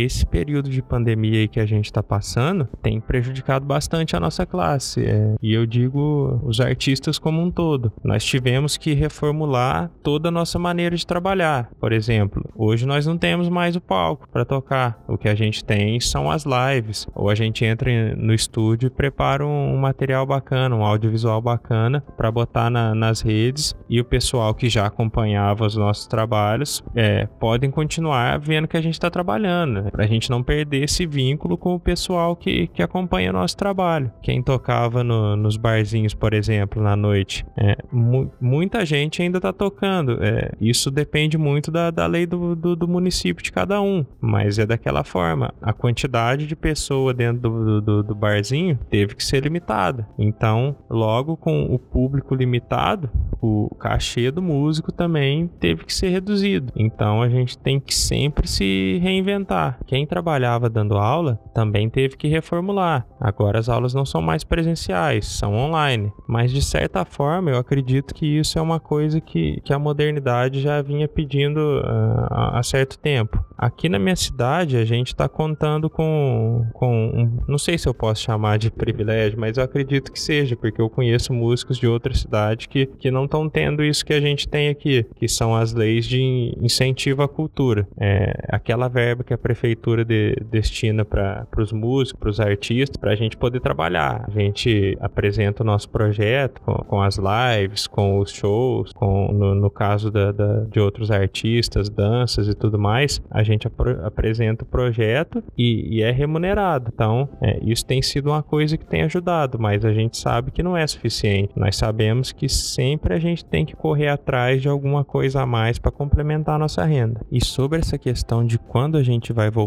Esse 0.05 0.27
período 0.27 0.69
de 0.69 0.83
pandemia 0.83 1.49
que 1.49 1.61
a 1.61 1.67
gente 1.67 1.87
está 1.87 2.03
passando 2.03 2.69
tem 2.83 3.01
prejudicado 3.01 3.65
bastante 3.65 4.17
a 4.17 4.21
nossa 4.21 4.47
classe. 4.47 5.05
É, 5.05 5.35
e 5.43 5.53
eu 5.53 5.67
digo 5.67 6.41
os 6.45 6.61
artistas 6.61 7.19
como 7.19 7.43
um 7.43 7.51
todo. 7.51 7.93
Nós 8.03 8.25
tivemos 8.25 8.77
que 8.77 8.95
reformular 8.95 9.91
toda 10.03 10.29
a 10.29 10.33
nossa 10.33 10.59
maneira 10.59 10.97
de 10.97 11.07
trabalhar. 11.07 11.71
Por 11.81 11.93
exemplo, 11.93 12.45
hoje 12.55 12.87
nós 12.87 13.07
não 13.07 13.17
temos 13.17 13.49
mais 13.49 13.77
o 13.77 13.81
palco 13.81 14.29
para 14.31 14.45
tocar. 14.45 15.03
O 15.09 15.17
que 15.17 15.29
a 15.29 15.35
gente 15.35 15.65
tem 15.65 15.99
são 16.01 16.31
as 16.31 16.45
lives. 16.45 17.07
Ou 17.15 17.31
a 17.31 17.35
gente 17.35 17.65
entra 17.65 18.15
no 18.17 18.35
estúdio 18.35 18.87
e 18.89 18.91
prepara 18.91 19.47
um, 19.47 19.77
material 19.77 20.27
bacana, 20.27 20.75
um 20.75 20.85
audiovisual 20.85 21.41
bacana 21.41 22.03
para 22.17 22.31
botar 22.31 22.71
na, 22.71 22.95
nas 22.95 23.21
redes. 23.21 23.75
E 23.89 24.01
o 24.01 24.05
pessoal 24.05 24.55
que 24.55 24.69
já 24.69 24.87
acompanhava 24.87 25.67
os 25.67 25.77
nossos 25.77 26.07
trabalhos 26.07 26.83
é, 26.95 27.27
podem 27.39 27.71
continuar 27.71 28.39
vendo 28.39 28.69
que 28.69 28.77
a 28.77 28.83
gente 28.83 28.95
está 28.95 29.11
trabalhando 29.11 29.85
para 29.95 30.03
a 30.03 30.09
gente 30.09 30.29
não 30.29 30.43
perder 30.43 30.83
esse 30.83 31.07
vínculo 31.07 31.57
com 31.57 31.73
o 31.77 31.79
pessoal 31.79 32.35
que, 32.35 32.67
que 32.67 32.83
acompanha 32.83 33.33
nosso 33.33 33.57
trabalho. 33.57 34.11
Quem 34.21 34.43
tocava 34.43 35.05
no, 35.05 35.37
nos 35.37 35.57
barzinhos, 35.57 36.13
por 36.13 36.35
exemplo, 36.35 36.83
na 36.83 36.97
noite, 36.97 37.47
é, 37.57 37.77
mu 37.93 38.29
muita 38.41 38.85
gente 38.85 39.23
ainda 39.23 39.39
está 39.39 39.53
tocando. 39.53 40.19
É, 40.21 40.51
isso 40.61 40.91
depende 40.91 41.39
muito 41.39 41.71
da, 41.71 41.93
da 41.93 42.09
lei 42.09 42.27
do, 42.27 42.57
do, 42.57 42.75
do, 42.75 42.89
município 42.89 43.45
de 43.45 43.53
cada 43.53 43.81
um, 43.81 44.05
mas 44.21 44.59
é 44.59 44.67
daquela 44.67 45.05
forma. 45.05 45.55
A 45.63 45.73
quantidade 45.73 46.49
de 46.49 46.57
pessoa 46.57 47.15
dentro 47.15 47.43
do, 47.43 47.81
do, 47.81 48.03
do 48.03 48.15
barzinho 48.17 48.77
teve 48.91 49.15
que 49.15 49.23
ser 49.23 49.45
limitada. 49.45 50.09
Então, 50.19 50.75
logo 50.91 51.37
com 51.37 51.73
o 51.73 51.79
público 51.79 52.35
limitado, 52.35 53.09
o 53.41 53.73
cachê 53.79 54.31
do 54.31 54.43
músico 54.43 54.91
também 54.91 55.47
teve 55.61 55.85
que 55.85 55.95
ser 55.95 56.09
reduzido. 56.09 56.73
Então 56.75 57.23
a 57.23 57.29
gente 57.29 57.57
tem 57.59 57.79
que 57.79 57.95
sempre 57.95 58.49
se 58.49 58.99
reinventar. 59.03 59.79
Quem 59.87 60.07
trabalhava 60.07 60.69
dando 60.71 60.97
aula 60.97 61.39
também 61.55 61.89
teve 61.89 62.17
que 62.17 62.29
reformular. 62.29 63.07
Agora 63.21 63.59
as 63.59 63.69
aulas 63.69 63.95
não 63.95 64.05
são 64.05 64.21
mais 64.21 64.45
presenciais, 64.45 65.27
são 65.27 65.55
online. 65.55 66.13
Mas 66.27 66.51
de 66.51 66.63
certa 66.63 67.05
forma 67.05 67.51
eu 67.51 67.59
acredito 67.59 68.15
que 68.15 68.27
isso 68.27 68.59
é 68.59 68.63
uma 68.63 68.81
coisa 68.81 69.21
que, 69.21 69.61
que 69.63 69.73
a 69.73 69.79
modernidade 69.79 70.61
já 70.61 70.81
vinha 70.83 71.09
pedindo 71.09 71.59
uh, 71.59 72.27
há 72.31 72.63
certo 72.63 72.99
tempo. 72.99 73.45
Aqui 73.57 73.89
na 73.89 73.99
minha 73.99 74.17
cidade 74.17 74.77
a 74.77 74.85
gente 74.85 75.09
está 75.09 75.29
contando 75.29 75.89
com, 75.89 76.67
com 76.73 77.07
um, 77.15 77.39
não 77.47 77.59
sei 77.59 77.79
se 77.79 77.89
eu 77.89 77.95
posso 77.95 78.23
chamar 78.23 78.59
de 78.59 78.71
privilégio, 78.71 79.39
mas 79.39 79.57
eu 79.57 79.65
acredito 79.65 80.11
que 80.11 80.21
seja, 80.21 80.57
porque 80.57 80.81
eu 80.81 80.91
conheço 80.91 81.33
músicos 81.33 81.79
de 81.79 81.87
outra 81.87 82.13
cidade 82.15 82.69
que, 82.69 82.87
que 82.87 83.11
não 83.11 83.25
estão 83.25 83.49
tendo 83.49 83.85
isso 83.85 84.05
que 84.05 84.13
a 84.13 84.21
gente 84.21 84.49
tem 84.49 84.69
aqui, 84.69 85.07
que 85.17 85.29
são 85.29 85.55
as 85.55 85.73
leis 85.73 86.07
de 86.07 86.55
incentivo 86.61 87.23
à 87.23 87.29
cultura. 87.29 87.87
É, 87.99 88.35
aquela 88.49 88.89
verba 88.89 89.23
que 89.23 89.33
a 89.33 89.39
prefeitura 89.39 89.74
de, 90.05 90.37
destina 90.51 91.05
para 91.05 91.47
os 91.59 91.73
músicos, 91.73 92.21
para 92.21 92.31
os 92.31 92.41
artistas, 92.41 92.97
para 92.97 93.13
a 93.13 93.17
gente 93.17 93.37
poder 93.37 93.61
trabalhar. 93.61 94.25
A 94.29 94.31
gente 94.31 94.97
apresenta 95.01 95.63
o 95.63 95.67
nosso 95.67 95.89
projeto 95.89 96.61
com, 96.61 96.75
com 96.75 97.03
as 97.03 97.19
lives, 97.19 97.87
com 97.87 98.19
os 98.19 98.33
shows, 98.33 98.93
com, 98.93 99.33
no, 99.33 99.55
no 99.55 99.71
caso 99.71 100.11
da, 100.11 100.33
da, 100.33 100.65
de 100.65 100.81
outros 100.81 101.11
artistas, 101.11 101.89
danças 101.89 102.49
e 102.49 102.55
tudo 102.55 102.79
mais, 102.79 103.21
a 103.31 103.43
gente 103.43 103.67
ap 103.67 103.85
apresenta 104.05 104.65
o 104.65 104.67
projeto 104.67 105.43
e, 105.59 105.99
e 105.99 106.03
é 106.03 106.11
remunerado. 106.11 106.91
Então, 106.95 107.29
é, 107.41 107.59
isso 107.63 107.85
tem 107.85 108.01
sido 108.01 108.31
uma 108.31 108.43
coisa 108.43 108.77
que 108.77 108.87
tem 108.87 109.03
ajudado, 109.03 109.59
mas 109.59 109.85
a 109.85 109.93
gente 109.93 110.17
sabe 110.17 110.51
que 110.51 110.63
não 110.63 110.77
é 110.77 110.87
suficiente. 110.87 111.53
Nós 111.57 111.77
sabemos 111.77 112.33
que 112.33 112.49
sempre 112.49 113.15
a 113.15 113.19
gente 113.19 113.45
tem 113.45 113.67
que 113.67 113.77
correr 113.77 114.09
atrás 114.09 114.63
de 114.63 114.69
alguma 114.69 115.05
coisa 115.05 115.43
a 115.43 115.47
mais 115.47 115.79
para 115.79 115.91
complementar 115.91 116.57
a 116.57 116.59
nossa 116.59 116.85
renda. 116.85 117.21
E 117.31 117.45
sobre 117.45 117.81
essa 117.81 117.99
questão 117.99 118.45
de 118.45 118.59
quando 118.59 118.97
a 118.97 119.03
gente 119.03 119.33
vai 119.33 119.51
voltar 119.51 119.64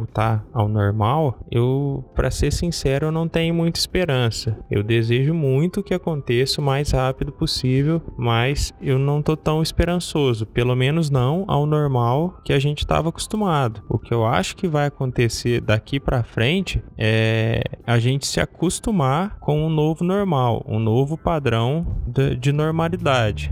ao 0.54 0.68
normal, 0.68 1.40
eu, 1.52 2.04
para 2.16 2.30
ser 2.32 2.52
sincero, 2.52 3.08
eu 3.08 3.12
não 3.12 3.28
tenho 3.28 3.54
muita 3.54 3.80
esperança. 3.80 4.58
Eu 4.70 4.84
desejo 4.84 5.34
muito 5.34 5.84
que 5.84 5.94
aconteça 5.94 6.60
o 6.62 6.64
mais 6.64 6.92
rápido 6.92 7.32
possível, 7.32 8.02
mas 8.18 8.74
eu 8.82 9.00
não 9.00 9.22
tô 9.22 9.38
tão 9.38 9.62
esperançoso, 9.62 10.46
pelo 10.46 10.76
menos 10.76 11.10
não 11.10 11.46
ao 11.48 11.66
normal 11.66 12.42
que 12.44 12.54
a 12.54 12.60
gente 12.60 12.80
estava 12.80 13.10
acostumado. 13.10 13.84
O 13.90 13.98
que 13.98 14.14
eu 14.14 14.26
acho 14.26 14.56
que 14.56 14.68
vai 14.68 14.88
acontecer 14.88 15.62
daqui 15.62 16.00
para 16.00 16.24
frente 16.24 16.84
é 16.98 17.62
a 17.86 18.00
gente 18.00 18.28
se 18.28 18.40
acostumar 18.40 19.38
com 19.40 19.66
um 19.66 19.70
novo 19.70 20.04
normal, 20.04 20.64
um 20.68 20.80
novo 20.80 21.18
padrão 21.18 21.86
de, 22.06 22.36
de 22.36 22.52
normalidade. 22.52 23.52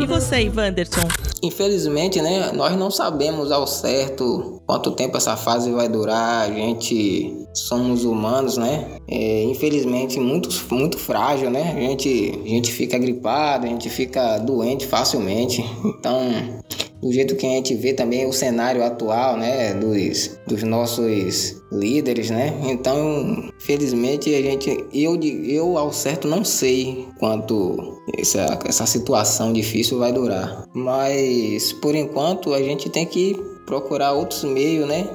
E 0.00 0.06
você, 0.06 0.50
Wanderson? 0.54 1.06
Infelizmente, 1.42 2.20
né, 2.20 2.50
nós 2.52 2.76
não 2.76 2.90
sabemos 2.90 3.52
ao 3.52 3.66
certo 3.66 4.60
quanto 4.66 4.90
tempo 4.92 5.16
essa 5.16 5.36
fase 5.36 5.70
vai 5.70 5.88
durar. 5.88 6.48
A 6.48 6.52
gente 6.52 7.46
somos 7.54 8.04
humanos, 8.04 8.56
né? 8.56 8.86
É, 9.08 9.44
infelizmente 9.44 10.18
muito 10.20 10.48
muito 10.70 10.98
frágil, 10.98 11.50
né? 11.50 11.74
A 11.76 11.80
gente 11.80 12.40
a 12.44 12.48
gente 12.48 12.72
fica 12.72 12.98
gripado, 12.98 13.66
a 13.66 13.68
gente 13.68 13.88
fica 13.88 14.38
doente 14.38 14.86
facilmente. 14.86 15.64
Então, 15.84 16.60
do 17.00 17.12
jeito 17.12 17.36
que 17.36 17.46
a 17.46 17.50
gente 17.50 17.74
vê 17.74 17.92
também 17.92 18.26
o 18.26 18.32
cenário 18.32 18.82
atual, 18.82 19.36
né, 19.36 19.74
dos, 19.74 20.38
dos 20.46 20.62
nossos 20.62 21.62
líderes, 21.70 22.30
né? 22.30 22.54
Então, 22.64 23.50
felizmente 23.58 24.34
a 24.34 24.42
gente 24.42 24.84
eu 24.92 25.18
eu 25.22 25.78
ao 25.78 25.92
certo 25.92 26.26
não 26.26 26.44
sei 26.44 27.06
quanto 27.18 27.98
essa 28.16 28.58
essa 28.64 28.86
situação 28.86 29.52
difícil 29.52 29.98
vai 29.98 30.12
durar. 30.12 30.64
Mas 30.74 31.72
por 31.72 31.94
enquanto 31.94 32.54
a 32.54 32.62
gente 32.62 32.88
tem 32.88 33.06
que 33.06 33.36
procurar 33.66 34.12
outros 34.12 34.44
meios, 34.44 34.88
né? 34.88 35.06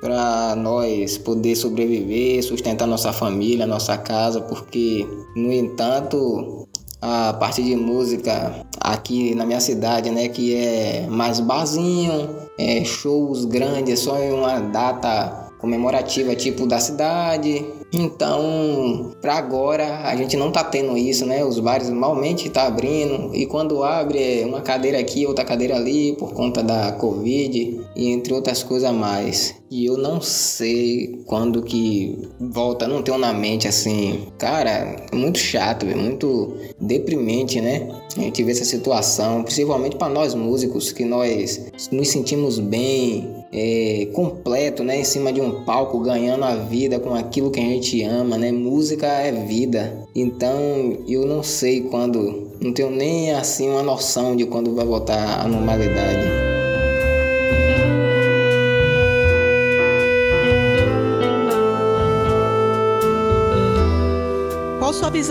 Para 0.00 0.54
nós 0.54 1.16
poder 1.16 1.56
sobreviver, 1.56 2.44
sustentar 2.44 2.86
nossa 2.86 3.10
família, 3.10 3.66
nossa 3.66 3.96
casa, 3.96 4.42
porque, 4.42 5.06
no 5.34 5.50
entanto, 5.50 6.68
a 7.00 7.32
parte 7.32 7.62
de 7.62 7.74
música 7.74 8.66
aqui 8.84 9.34
na 9.34 9.46
minha 9.46 9.60
cidade, 9.60 10.10
né, 10.10 10.28
que 10.28 10.54
é 10.54 11.06
mais 11.08 11.40
barzinho, 11.40 12.28
é, 12.58 12.84
shows 12.84 13.46
grandes, 13.46 14.00
só 14.00 14.18
em 14.18 14.30
uma 14.30 14.60
data 14.60 15.50
comemorativa 15.64 16.36
tipo 16.36 16.66
da 16.66 16.78
cidade, 16.78 17.64
então, 17.96 19.12
para 19.22 19.34
agora, 19.34 20.00
a 20.00 20.16
gente 20.16 20.36
não 20.36 20.50
tá 20.50 20.64
tendo 20.64 20.98
isso, 20.98 21.24
né? 21.24 21.44
Os 21.44 21.60
bares 21.60 21.88
malmente 21.90 22.50
tá 22.50 22.66
abrindo 22.66 23.32
e 23.32 23.46
quando 23.46 23.84
abre 23.84 24.40
é 24.40 24.44
uma 24.44 24.60
cadeira 24.60 24.98
aqui, 24.98 25.24
outra 25.24 25.44
cadeira 25.44 25.76
ali 25.76 26.12
por 26.16 26.32
conta 26.32 26.60
da 26.60 26.90
Covid 26.90 27.80
e 27.94 28.08
entre 28.08 28.34
outras 28.34 28.64
coisas 28.64 28.90
mais. 28.90 29.54
E 29.70 29.86
eu 29.86 29.96
não 29.96 30.20
sei 30.20 31.22
quando 31.26 31.62
que 31.62 32.28
volta, 32.40 32.86
não 32.86 33.02
tenho 33.02 33.18
na 33.18 33.32
mente 33.32 33.66
assim. 33.68 34.26
Cara, 34.38 34.70
é 35.10 35.16
muito 35.16 35.38
chato, 35.38 35.86
é 35.86 35.94
muito 35.94 36.54
deprimente, 36.80 37.60
né? 37.60 37.88
A 38.16 38.20
gente 38.20 38.42
vê 38.42 38.52
essa 38.52 38.64
situação, 38.64 39.42
principalmente 39.42 39.96
para 39.96 40.12
nós 40.12 40.34
músicos, 40.34 40.92
que 40.92 41.04
nós 41.04 41.60
nos 41.90 42.08
sentimos 42.08 42.58
bem, 42.58 43.43
é, 43.54 44.08
completo, 44.12 44.82
né, 44.82 44.98
em 44.98 45.04
cima 45.04 45.32
de 45.32 45.40
um 45.40 45.64
palco, 45.64 46.00
ganhando 46.00 46.44
a 46.44 46.56
vida 46.56 46.98
com 46.98 47.14
aquilo 47.14 47.52
que 47.52 47.60
a 47.60 47.62
gente 47.62 48.02
ama, 48.02 48.36
né? 48.36 48.50
Música 48.50 49.06
é 49.06 49.30
vida. 49.30 49.96
Então, 50.14 50.98
eu 51.06 51.24
não 51.24 51.42
sei 51.42 51.82
quando, 51.82 52.50
não 52.60 52.72
tenho 52.72 52.90
nem 52.90 53.30
assim 53.32 53.70
uma 53.70 53.82
noção 53.82 54.34
de 54.34 54.44
quando 54.44 54.74
vai 54.74 54.84
voltar 54.84 55.40
à 55.40 55.46
normalidade. 55.46 56.53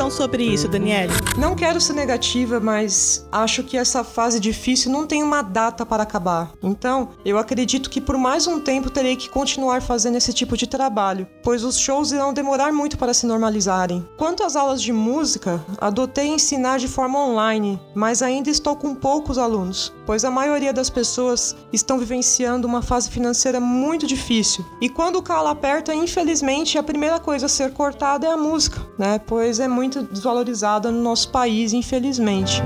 Sobre 0.10 0.44
isso, 0.44 0.68
Daniele? 0.68 1.14
Não 1.38 1.56
quero 1.56 1.82
ser 1.82 1.94
negativa, 1.94 2.60
mas 2.60 3.28
acho 3.32 3.64
que 3.64 3.78
essa 3.78 4.04
fase 4.04 4.40
difícil 4.40 4.92
não 4.92 5.08
tem 5.08 5.24
uma 5.24 5.42
data 5.42 5.86
para 5.86 6.04
acabar. 6.04 6.52
Então, 6.62 7.10
eu 7.26 7.38
acredito 7.38 7.90
que 7.90 8.02
por 8.02 8.18
mais 8.18 8.48
um 8.48 8.60
tempo 8.60 8.90
terei 8.90 9.16
que 9.16 9.30
continuar 9.30 9.82
fazendo 9.82 10.18
esse 10.18 10.34
tipo 10.34 10.56
de 10.56 10.68
trabalho, 10.68 11.28
pois 11.44 11.64
os 11.64 11.78
shows 11.78 12.12
irão 12.12 12.34
demorar 12.34 12.72
muito 12.72 12.98
para 12.98 13.14
se 13.14 13.26
normalizarem. 13.26 14.08
Quanto 14.18 14.44
às 14.44 14.56
aulas 14.56 14.82
de 14.82 14.94
música, 14.94 15.64
adotei 15.80 16.28
ensinar 16.28 16.80
de 16.80 16.88
forma 16.88 17.20
online, 17.20 17.80
mas 17.96 18.22
ainda 18.22 18.50
estou 18.50 18.76
com 18.76 18.94
poucos 18.94 19.38
alunos, 19.38 19.94
pois 20.06 20.24
a 20.24 20.32
maioria 20.32 20.74
das 20.74 20.90
pessoas 20.90 21.56
estão 21.72 21.98
vivenciando 21.98 22.68
uma 22.68 22.82
fase 22.82 23.10
financeira 23.10 23.60
muito 23.60 24.06
difícil. 24.06 24.66
E 24.82 24.90
quando 24.90 25.18
o 25.18 25.24
calo 25.24 25.48
aperta, 25.48 25.94
infelizmente, 25.94 26.78
a 26.78 26.84
primeira 26.84 27.20
coisa 27.20 27.46
a 27.46 27.50
ser 27.50 27.74
cortada 27.74 28.28
é 28.28 28.32
a 28.32 28.38
música, 28.38 28.82
né? 28.98 29.20
Pois 29.20 29.60
é 29.60 29.68
muito 29.68 30.03
desvalorizada 30.12 30.92
no 30.92 31.02
nosso 31.02 31.30
país, 31.30 31.74
infelizmente. 31.74 32.62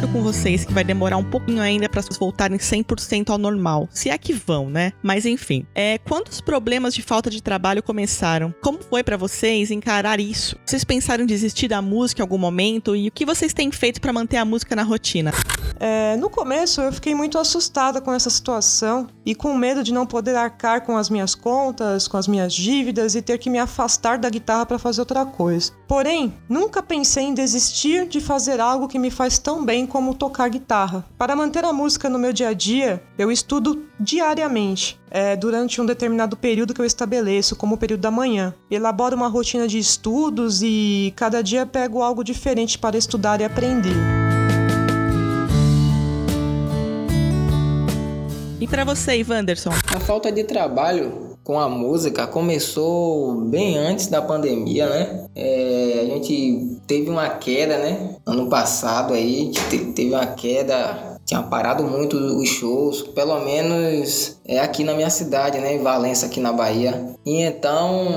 Concordo 0.00 0.08
com 0.08 0.22
vocês 0.22 0.64
que 0.64 0.72
vai 0.72 0.82
demorar 0.82 1.18
um 1.18 1.24
pouquinho 1.24 1.60
ainda 1.60 1.88
para 1.88 2.00
vocês 2.00 2.16
voltarem 2.16 2.56
100% 2.56 3.28
ao 3.28 3.36
normal. 3.36 3.88
Se 3.92 4.08
é 4.08 4.16
que 4.16 4.32
vão, 4.32 4.70
né? 4.70 4.92
Mas 5.02 5.26
enfim, 5.26 5.66
é, 5.74 5.98
quando 5.98 6.28
os 6.28 6.40
problemas 6.40 6.94
de 6.94 7.02
falta 7.02 7.28
de 7.28 7.42
trabalho 7.42 7.82
começaram, 7.82 8.54
como 8.62 8.78
foi 8.82 9.02
para 9.02 9.16
vocês 9.16 9.70
encarar 9.70 10.18
isso? 10.18 10.56
Vocês 10.64 10.84
pensaram 10.84 11.24
em 11.24 11.26
desistir 11.26 11.68
da 11.68 11.82
música 11.82 12.22
em 12.22 12.24
algum 12.24 12.38
momento 12.38 12.96
e 12.96 13.08
o 13.08 13.12
que 13.12 13.26
vocês 13.26 13.52
têm 13.52 13.70
feito 13.70 14.00
para 14.00 14.12
manter 14.12 14.38
a 14.38 14.44
música 14.44 14.74
na 14.74 14.82
rotina? 14.82 15.32
É, 15.78 16.16
no 16.16 16.28
começo 16.28 16.80
eu 16.80 16.92
fiquei 16.92 17.14
muito 17.14 17.38
assustada 17.38 18.00
com 18.00 18.12
essa 18.12 18.28
situação 18.30 19.06
e 19.24 19.34
com 19.34 19.54
medo 19.54 19.82
de 19.82 19.92
não 19.92 20.06
poder 20.06 20.36
arcar 20.36 20.82
com 20.82 20.96
as 20.96 21.08
minhas 21.10 21.34
contas, 21.34 22.06
com 22.06 22.16
as 22.16 22.28
minhas 22.28 22.52
dívidas 22.54 23.14
e 23.14 23.22
ter 23.22 23.38
que 23.38 23.50
me 23.50 23.58
afastar 23.58 24.18
da 24.18 24.28
guitarra 24.28 24.66
para 24.66 24.78
fazer 24.78 25.00
outra 25.00 25.24
coisa. 25.24 25.72
Porém, 25.88 26.34
nunca 26.48 26.82
pensei 26.82 27.24
em 27.24 27.34
desistir 27.34 28.06
de 28.06 28.20
fazer 28.20 28.60
algo 28.60 28.88
que 28.88 28.98
me 28.98 29.10
faz 29.10 29.38
tão 29.38 29.64
bem 29.64 29.86
como 29.90 30.14
tocar 30.14 30.48
guitarra. 30.48 31.04
Para 31.18 31.36
manter 31.36 31.64
a 31.66 31.72
música 31.72 32.08
no 32.08 32.18
meu 32.18 32.32
dia 32.32 32.48
a 32.48 32.52
dia, 32.54 33.02
eu 33.18 33.30
estudo 33.30 33.84
diariamente. 34.00 34.98
É, 35.10 35.36
durante 35.36 35.80
um 35.80 35.84
determinado 35.84 36.36
período 36.36 36.72
que 36.72 36.80
eu 36.80 36.84
estabeleço, 36.84 37.56
como 37.56 37.74
o 37.74 37.78
período 37.78 38.00
da 38.00 38.10
manhã. 38.10 38.54
Elaboro 38.70 39.16
uma 39.16 39.26
rotina 39.26 39.66
de 39.66 39.76
estudos 39.76 40.62
e 40.62 41.12
cada 41.16 41.42
dia 41.42 41.66
pego 41.66 42.00
algo 42.00 42.22
diferente 42.22 42.78
para 42.78 42.96
estudar 42.96 43.40
e 43.40 43.44
aprender. 43.44 43.96
para 48.70 48.84
você, 48.84 49.24
Wanderson? 49.28 49.70
A 49.94 49.98
falta 49.98 50.30
de 50.30 50.44
trabalho 50.44 51.29
com 51.44 51.58
a 51.58 51.68
música 51.68 52.26
começou 52.26 53.40
bem 53.42 53.78
antes 53.78 54.06
da 54.06 54.22
pandemia, 54.22 54.88
né? 54.88 55.26
É, 55.34 56.00
a 56.02 56.04
gente 56.04 56.80
teve 56.86 57.10
uma 57.10 57.28
queda, 57.28 57.78
né? 57.78 58.16
Ano 58.26 58.48
passado 58.48 59.14
aí, 59.14 59.50
teve 59.94 60.10
uma 60.12 60.26
queda 60.26 61.09
tinha 61.30 61.42
parado 61.44 61.84
muito 61.84 62.16
os 62.16 62.48
shows, 62.48 63.02
pelo 63.02 63.38
menos 63.44 64.36
é 64.44 64.58
aqui 64.58 64.82
na 64.82 64.94
minha 64.94 65.10
cidade, 65.10 65.60
né, 65.60 65.76
em 65.76 65.78
Valença, 65.80 66.26
aqui 66.26 66.40
na 66.40 66.52
Bahia. 66.52 67.14
E 67.24 67.40
então 67.42 68.08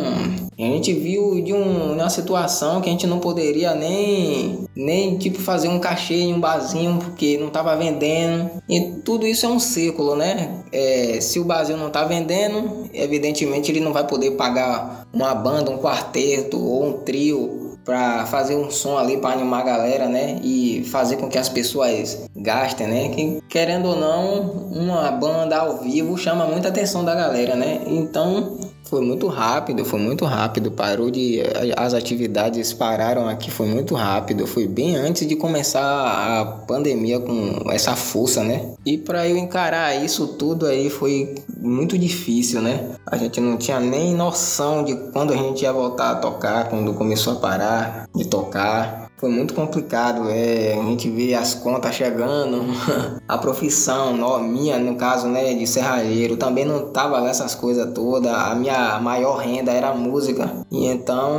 a 0.58 0.62
gente 0.62 0.92
viu 0.94 1.40
de 1.40 1.54
um, 1.54 1.94
uma 1.94 2.10
situação 2.10 2.82
que 2.82 2.90
a 2.90 2.92
gente 2.92 3.06
não 3.06 3.20
poderia 3.20 3.76
nem, 3.76 4.68
nem 4.76 5.16
tipo 5.20 5.40
fazer 5.40 5.68
um 5.68 5.80
cachê 5.80 6.16
em 6.16 6.34
um 6.34 6.40
barzinho 6.40 6.98
porque 6.98 7.38
não 7.38 7.50
estava 7.50 7.76
vendendo. 7.76 8.50
E 8.68 8.82
tudo 9.06 9.28
isso 9.28 9.46
é 9.46 9.50
um 9.50 9.60
círculo, 9.60 10.16
né? 10.16 10.64
É, 10.72 11.20
se 11.22 11.40
o 11.40 11.46
barzinho 11.46 11.78
não 11.78 11.90
está 11.90 12.04
vendendo, 12.06 12.90
evidentemente 12.92 13.72
ele 13.72 13.80
não 13.80 13.94
vai 13.94 14.08
poder 14.08 14.32
pagar 14.32 15.06
uma 15.14 15.36
banda, 15.36 15.70
um 15.70 15.78
quarteto 15.78 16.60
ou 16.60 16.88
um 16.88 16.94
trio 16.94 17.63
para 17.86 18.26
fazer 18.26 18.56
um 18.56 18.70
som 18.72 18.98
ali 18.98 19.18
para 19.18 19.32
animar 19.32 19.62
a 19.62 19.66
galera, 19.66 20.08
né? 20.08 20.40
E 20.44 20.84
fazer 20.86 21.18
com 21.18 21.30
que 21.30 21.38
as 21.38 21.50
pessoas 21.50 22.28
gastem, 22.36 22.88
né? 22.88 23.10
Que, 23.10 23.42
querendo 23.50 23.90
ou 23.90 23.96
não, 23.96 24.42
uma 24.72 25.12
banda 25.12 25.58
ao 25.58 25.78
vivo 25.78 26.18
chama 26.18 26.46
muita 26.46 26.70
atenção 26.70 27.04
da 27.04 27.14
galera, 27.16 27.56
né? 27.56 27.82
Então 27.86 28.58
foi 28.84 29.02
muito 29.02 29.28
rápido, 29.28 29.84
foi 29.86 30.00
muito 30.00 30.26
rápido. 30.26 30.72
Parou 30.72 31.10
de. 31.10 31.42
As 31.78 31.94
atividades 31.94 32.74
pararam 32.74 33.28
aqui, 33.28 33.50
foi 33.50 33.68
muito 33.68 33.96
rápido. 33.96 34.46
Foi 34.46 34.68
bem 34.68 34.96
antes 34.96 35.28
de 35.28 35.36
começar 35.36 35.82
a 35.82 36.46
pandemia 36.46 37.20
com 37.20 37.72
essa 37.72 37.96
força, 37.96 38.44
né? 38.44 38.74
E 38.86 38.98
para 38.98 39.28
eu 39.28 39.38
encarar 39.38 39.96
isso 40.04 40.28
tudo 40.28 40.66
aí 40.66 40.90
foi 40.90 41.36
muito 41.58 41.98
difícil, 41.98 42.62
né? 42.62 42.96
A 43.06 43.18
gente 43.18 43.40
não 43.40 43.58
tinha 43.58 43.80
nem 43.80 44.14
noção 44.14 44.84
de 44.84 44.96
quando 45.12 45.34
a 45.34 45.38
gente 45.38 45.64
ia 45.64 45.74
voltar 45.74 46.12
a 46.12 46.16
tocar, 46.16 46.70
quando 46.70 46.94
começou 46.94 47.34
a 47.34 47.36
parar 47.38 48.08
de 48.14 48.26
tocar 48.26 49.03
foi 49.24 49.32
muito 49.32 49.54
complicado. 49.54 50.30
É, 50.30 50.74
a 50.74 50.84
gente 50.84 51.10
vê 51.10 51.34
as 51.34 51.54
contas 51.54 51.96
chegando, 51.96 52.66
a 53.26 53.38
profissão, 53.38 54.18
no, 54.18 54.38
minha 54.40 54.78
no 54.78 54.96
caso, 54.96 55.28
né, 55.28 55.54
de 55.54 55.66
serralheiro, 55.66 56.36
também 56.36 56.66
não 56.66 56.92
tava 56.92 57.22
nessas 57.22 57.56
coisas 57.56 57.94
todas. 57.94 58.30
A 58.34 58.54
minha 58.54 59.00
maior 59.00 59.38
renda 59.38 59.72
era 59.72 59.92
a 59.92 59.94
música. 59.94 60.52
E 60.70 60.88
então 60.88 61.38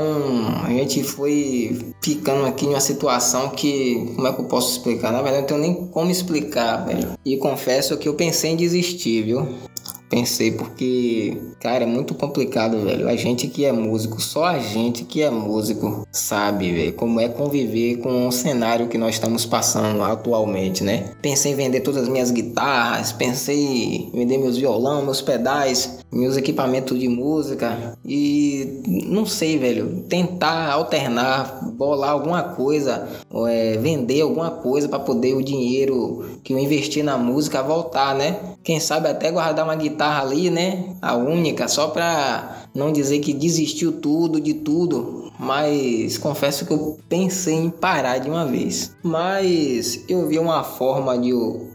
a 0.65 0.71
gente 0.71 1.05
foi 1.05 1.93
ficando 2.01 2.47
aqui 2.47 2.65
numa 2.65 2.81
situação 2.81 3.51
que, 3.51 4.13
como 4.17 4.29
é 4.29 4.33
que 4.33 4.41
eu 4.41 4.47
posso 4.47 4.79
explicar? 4.79 5.13
Na 5.13 5.21
verdade, 5.21 5.43
não 5.43 5.47
tenho 5.47 5.61
nem 5.61 5.87
como 5.89 6.11
explicar, 6.11 6.87
velho. 6.87 7.11
E 7.23 7.37
confesso 7.37 7.99
que 7.99 8.09
eu 8.09 8.15
pensei 8.15 8.53
em 8.53 8.57
desistir, 8.57 9.25
viu? 9.25 9.47
Pensei 10.09 10.53
porque, 10.53 11.37
cara, 11.61 11.85
é 11.85 11.87
muito 11.87 12.15
complicado, 12.15 12.81
velho. 12.85 13.09
A 13.09 13.17
gente 13.17 13.49
que 13.49 13.65
é 13.65 13.73
músico, 13.73 14.21
só 14.21 14.45
a 14.45 14.59
gente 14.59 15.05
que 15.05 15.23
é 15.23 15.31
músico 15.31 16.07
sabe, 16.13 16.73
velho, 16.73 16.93
como 16.93 17.21
é 17.21 17.29
conviver 17.29 17.97
com 17.99 18.29
o 18.29 18.33
cenário 18.33 18.89
que 18.89 18.99
nós 18.99 19.15
estamos 19.15 19.45
passando 19.45 20.03
atualmente, 20.03 20.85
né? 20.85 21.11
Pensei 21.21 21.53
em 21.53 21.57
vender 21.57 21.81
todas 21.81 22.03
as 22.03 22.09
minhas 22.09 22.31
guitarras, 22.31 23.13
pensei 23.13 23.57
em 23.57 24.11
vender 24.13 24.39
meus 24.39 24.57
violão, 24.57 25.05
meus 25.05 25.21
pedais, 25.21 25.99
meus 26.15 26.37
equipamentos 26.37 26.99
de 26.99 27.09
música 27.09 27.97
e 28.05 28.83
não 29.07 29.27
sei, 29.27 29.59
velho, 29.59 30.05
tentar 30.09 30.71
alternar, 30.71 31.71
bolar 31.73 32.11
alguma 32.11 32.43
coisa, 32.43 33.09
é, 33.49 33.77
vender 33.79 34.21
alguma 34.21 34.51
coisa 34.51 34.89
para 34.89 35.01
poder 35.01 35.35
o 35.35 35.43
dinheiro 35.43 36.25
que 36.43 36.53
eu 36.53 36.59
investi 36.59 37.03
na 37.03 37.19
música 37.19 37.63
voltar, 37.63 38.15
né? 38.15 38.39
Quem 38.63 38.79
sabe 38.79 39.09
até 39.09 39.31
guardar 39.31 39.65
uma 39.65 39.75
guitarra 39.75 40.23
ali, 40.23 40.51
né? 40.51 40.95
A 41.03 41.17
única, 41.17 41.67
só 41.69 41.89
para 41.89 42.65
não 42.75 42.93
dizer 42.93 43.19
que 43.19 43.33
desistiu 43.33 43.93
tudo 43.93 44.41
de 44.41 44.55
tudo, 44.55 45.33
mas 45.39 46.17
confesso 46.19 46.65
que 46.65 46.73
eu 46.73 46.99
pensei 47.09 47.55
em 47.55 47.71
parar 47.71 48.19
de 48.19 48.31
uma 48.31 48.47
vez. 48.47 48.95
Mas 49.03 50.05
eu 50.09 50.27
vi 50.27 50.39
uma 50.39 50.63
forma 50.63 51.19
de 51.19 51.33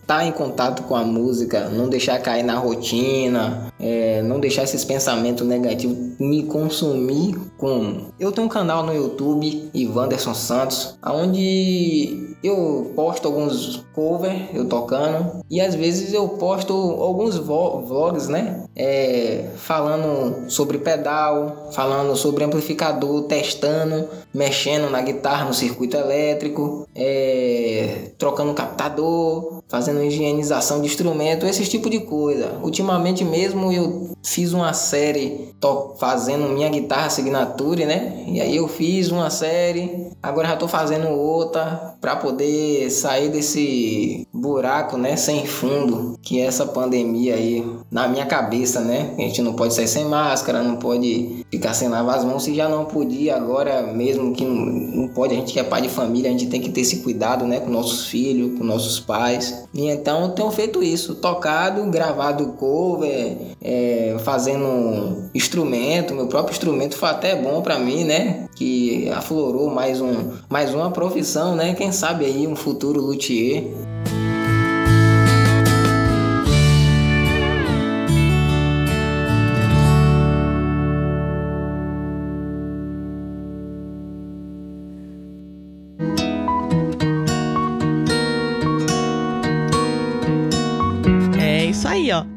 estar 0.10 0.18
tá 0.18 0.26
em 0.26 0.32
contato 0.32 0.82
com 0.84 0.96
a 0.96 1.04
música, 1.04 1.70
não 1.70 1.88
deixar 1.88 2.20
cair 2.20 2.42
na 2.42 2.58
rotina, 2.58 3.72
é, 3.80 4.24
não 4.24 4.40
deixar 4.40 4.64
esses 4.64 4.84
pensamentos 4.84 5.46
negativos 5.46 6.10
me 6.20 6.44
consumir 6.44 7.40
como 7.58 8.14
eu 8.20 8.32
tenho 8.32 8.48
um 8.48 8.50
canal 8.50 8.84
no 8.84 8.94
YouTube, 8.94 9.70
Ivanderson 9.74 10.34
Santos, 10.34 10.98
onde 11.06 12.36
eu 12.44 12.92
posto 12.96 13.28
alguns 13.28 13.86
covers 13.94 14.44
eu 14.54 14.66
tocando 14.66 15.44
e 15.50 15.60
às 15.62 15.76
vezes 15.76 16.14
eu 16.14 16.28
posto 16.28 16.74
alguns 16.74 17.38
vlogs, 17.38 18.28
né? 18.28 18.64
É, 18.76 19.50
falando 19.58 20.50
sobre 20.50 20.78
pedal, 20.78 21.70
falando 21.72 22.16
sobre 22.16 22.44
amplificador, 22.44 23.24
testando, 23.24 24.08
mexendo 24.34 24.90
na 24.90 25.02
guitarra 25.02 25.46
no 25.46 25.54
circuito 25.54 25.98
elétrico, 25.98 26.88
é, 26.96 28.12
trocando 28.18 28.54
captador, 28.54 29.59
fazendo 29.70 30.04
higienização 30.04 30.82
de 30.82 30.88
instrumento, 30.88 31.46
esse 31.46 31.64
tipo 31.66 31.90
de 31.90 32.00
coisa. 32.00 32.60
Ultimamente 32.64 33.24
mesmo 33.24 33.72
eu 33.72 34.10
fiz 34.24 34.52
uma 34.52 34.74
série 34.74 35.50
fazendo 35.98 36.50
minha 36.50 36.70
guitarra 36.70 37.10
signature, 37.10 37.86
né? 37.86 38.24
E 38.28 38.42
aí 38.42 38.56
eu 38.56 38.68
fiz 38.68 39.10
uma 39.12 39.30
série, 39.30 40.08
agora 40.24 40.50
já 40.50 40.56
tô 40.56 40.68
fazendo 40.68 41.10
outra 41.10 41.96
para 42.00 42.16
poder 42.16 42.90
sair 42.90 43.30
desse 43.30 44.26
buraco, 44.34 44.98
né, 44.98 45.18
sem 45.18 45.46
fundo, 45.46 46.18
que 46.22 46.40
é 46.40 46.46
essa 46.46 46.66
pandemia 46.66 47.36
aí 47.36 47.66
na 47.92 48.08
minha 48.08 48.26
cabeça, 48.26 48.80
né? 48.80 49.14
A 49.18 49.22
gente 49.22 49.42
não 49.42 49.54
pode 49.54 49.74
sair 49.74 49.88
sem 49.88 50.06
máscara, 50.06 50.64
não 50.64 50.78
pode 50.78 51.46
ficar 51.52 51.74
sem 51.74 51.90
lavar 51.90 52.18
as 52.18 52.24
mãos, 52.24 52.44
se 52.44 52.56
já 52.56 52.70
não 52.70 52.86
podia 52.86 53.36
agora 53.36 53.82
mesmo 53.94 54.34
que 54.34 54.46
não 54.46 55.10
pode, 55.10 55.34
a 55.34 55.38
gente 55.38 55.54
que 55.54 55.60
é 55.60 55.64
pai 55.64 55.82
de 55.82 55.90
família, 55.90 56.30
a 56.30 56.32
gente 56.32 56.48
tem 56.48 56.62
que 56.62 56.70
ter 56.70 56.82
esse 56.82 56.98
cuidado, 56.98 57.46
né, 57.46 57.60
com 57.60 57.70
nossos 57.70 58.08
filhos, 58.08 58.58
com 58.58 58.64
nossos 58.64 59.00
pais. 59.00 59.59
E 59.74 59.88
então 59.90 60.24
eu 60.24 60.30
tenho 60.30 60.52
feito 60.52 60.84
isso, 60.84 61.16
tocado, 61.16 61.84
gravado 61.90 62.54
cover, 62.54 63.38
é, 63.62 64.16
fazendo 64.20 65.30
instrumento, 65.34 66.14
meu 66.14 66.28
próprio 66.28 66.54
instrumento 66.54 66.96
foi 66.96 67.10
até 67.10 67.36
bom 67.36 67.62
para 67.62 67.78
mim, 67.80 68.04
né? 68.04 68.48
Que 68.56 69.10
aflorou 69.10 69.70
mais 69.70 70.02
um, 70.02 70.32
mais 70.50 70.74
uma 70.74 70.92
profissão, 70.92 71.56
né? 71.56 71.74
Quem 71.74 71.92
sabe 71.92 72.26
aí 72.26 72.48
um 72.48 72.56
futuro 72.56 73.02
luthier. 73.02 73.64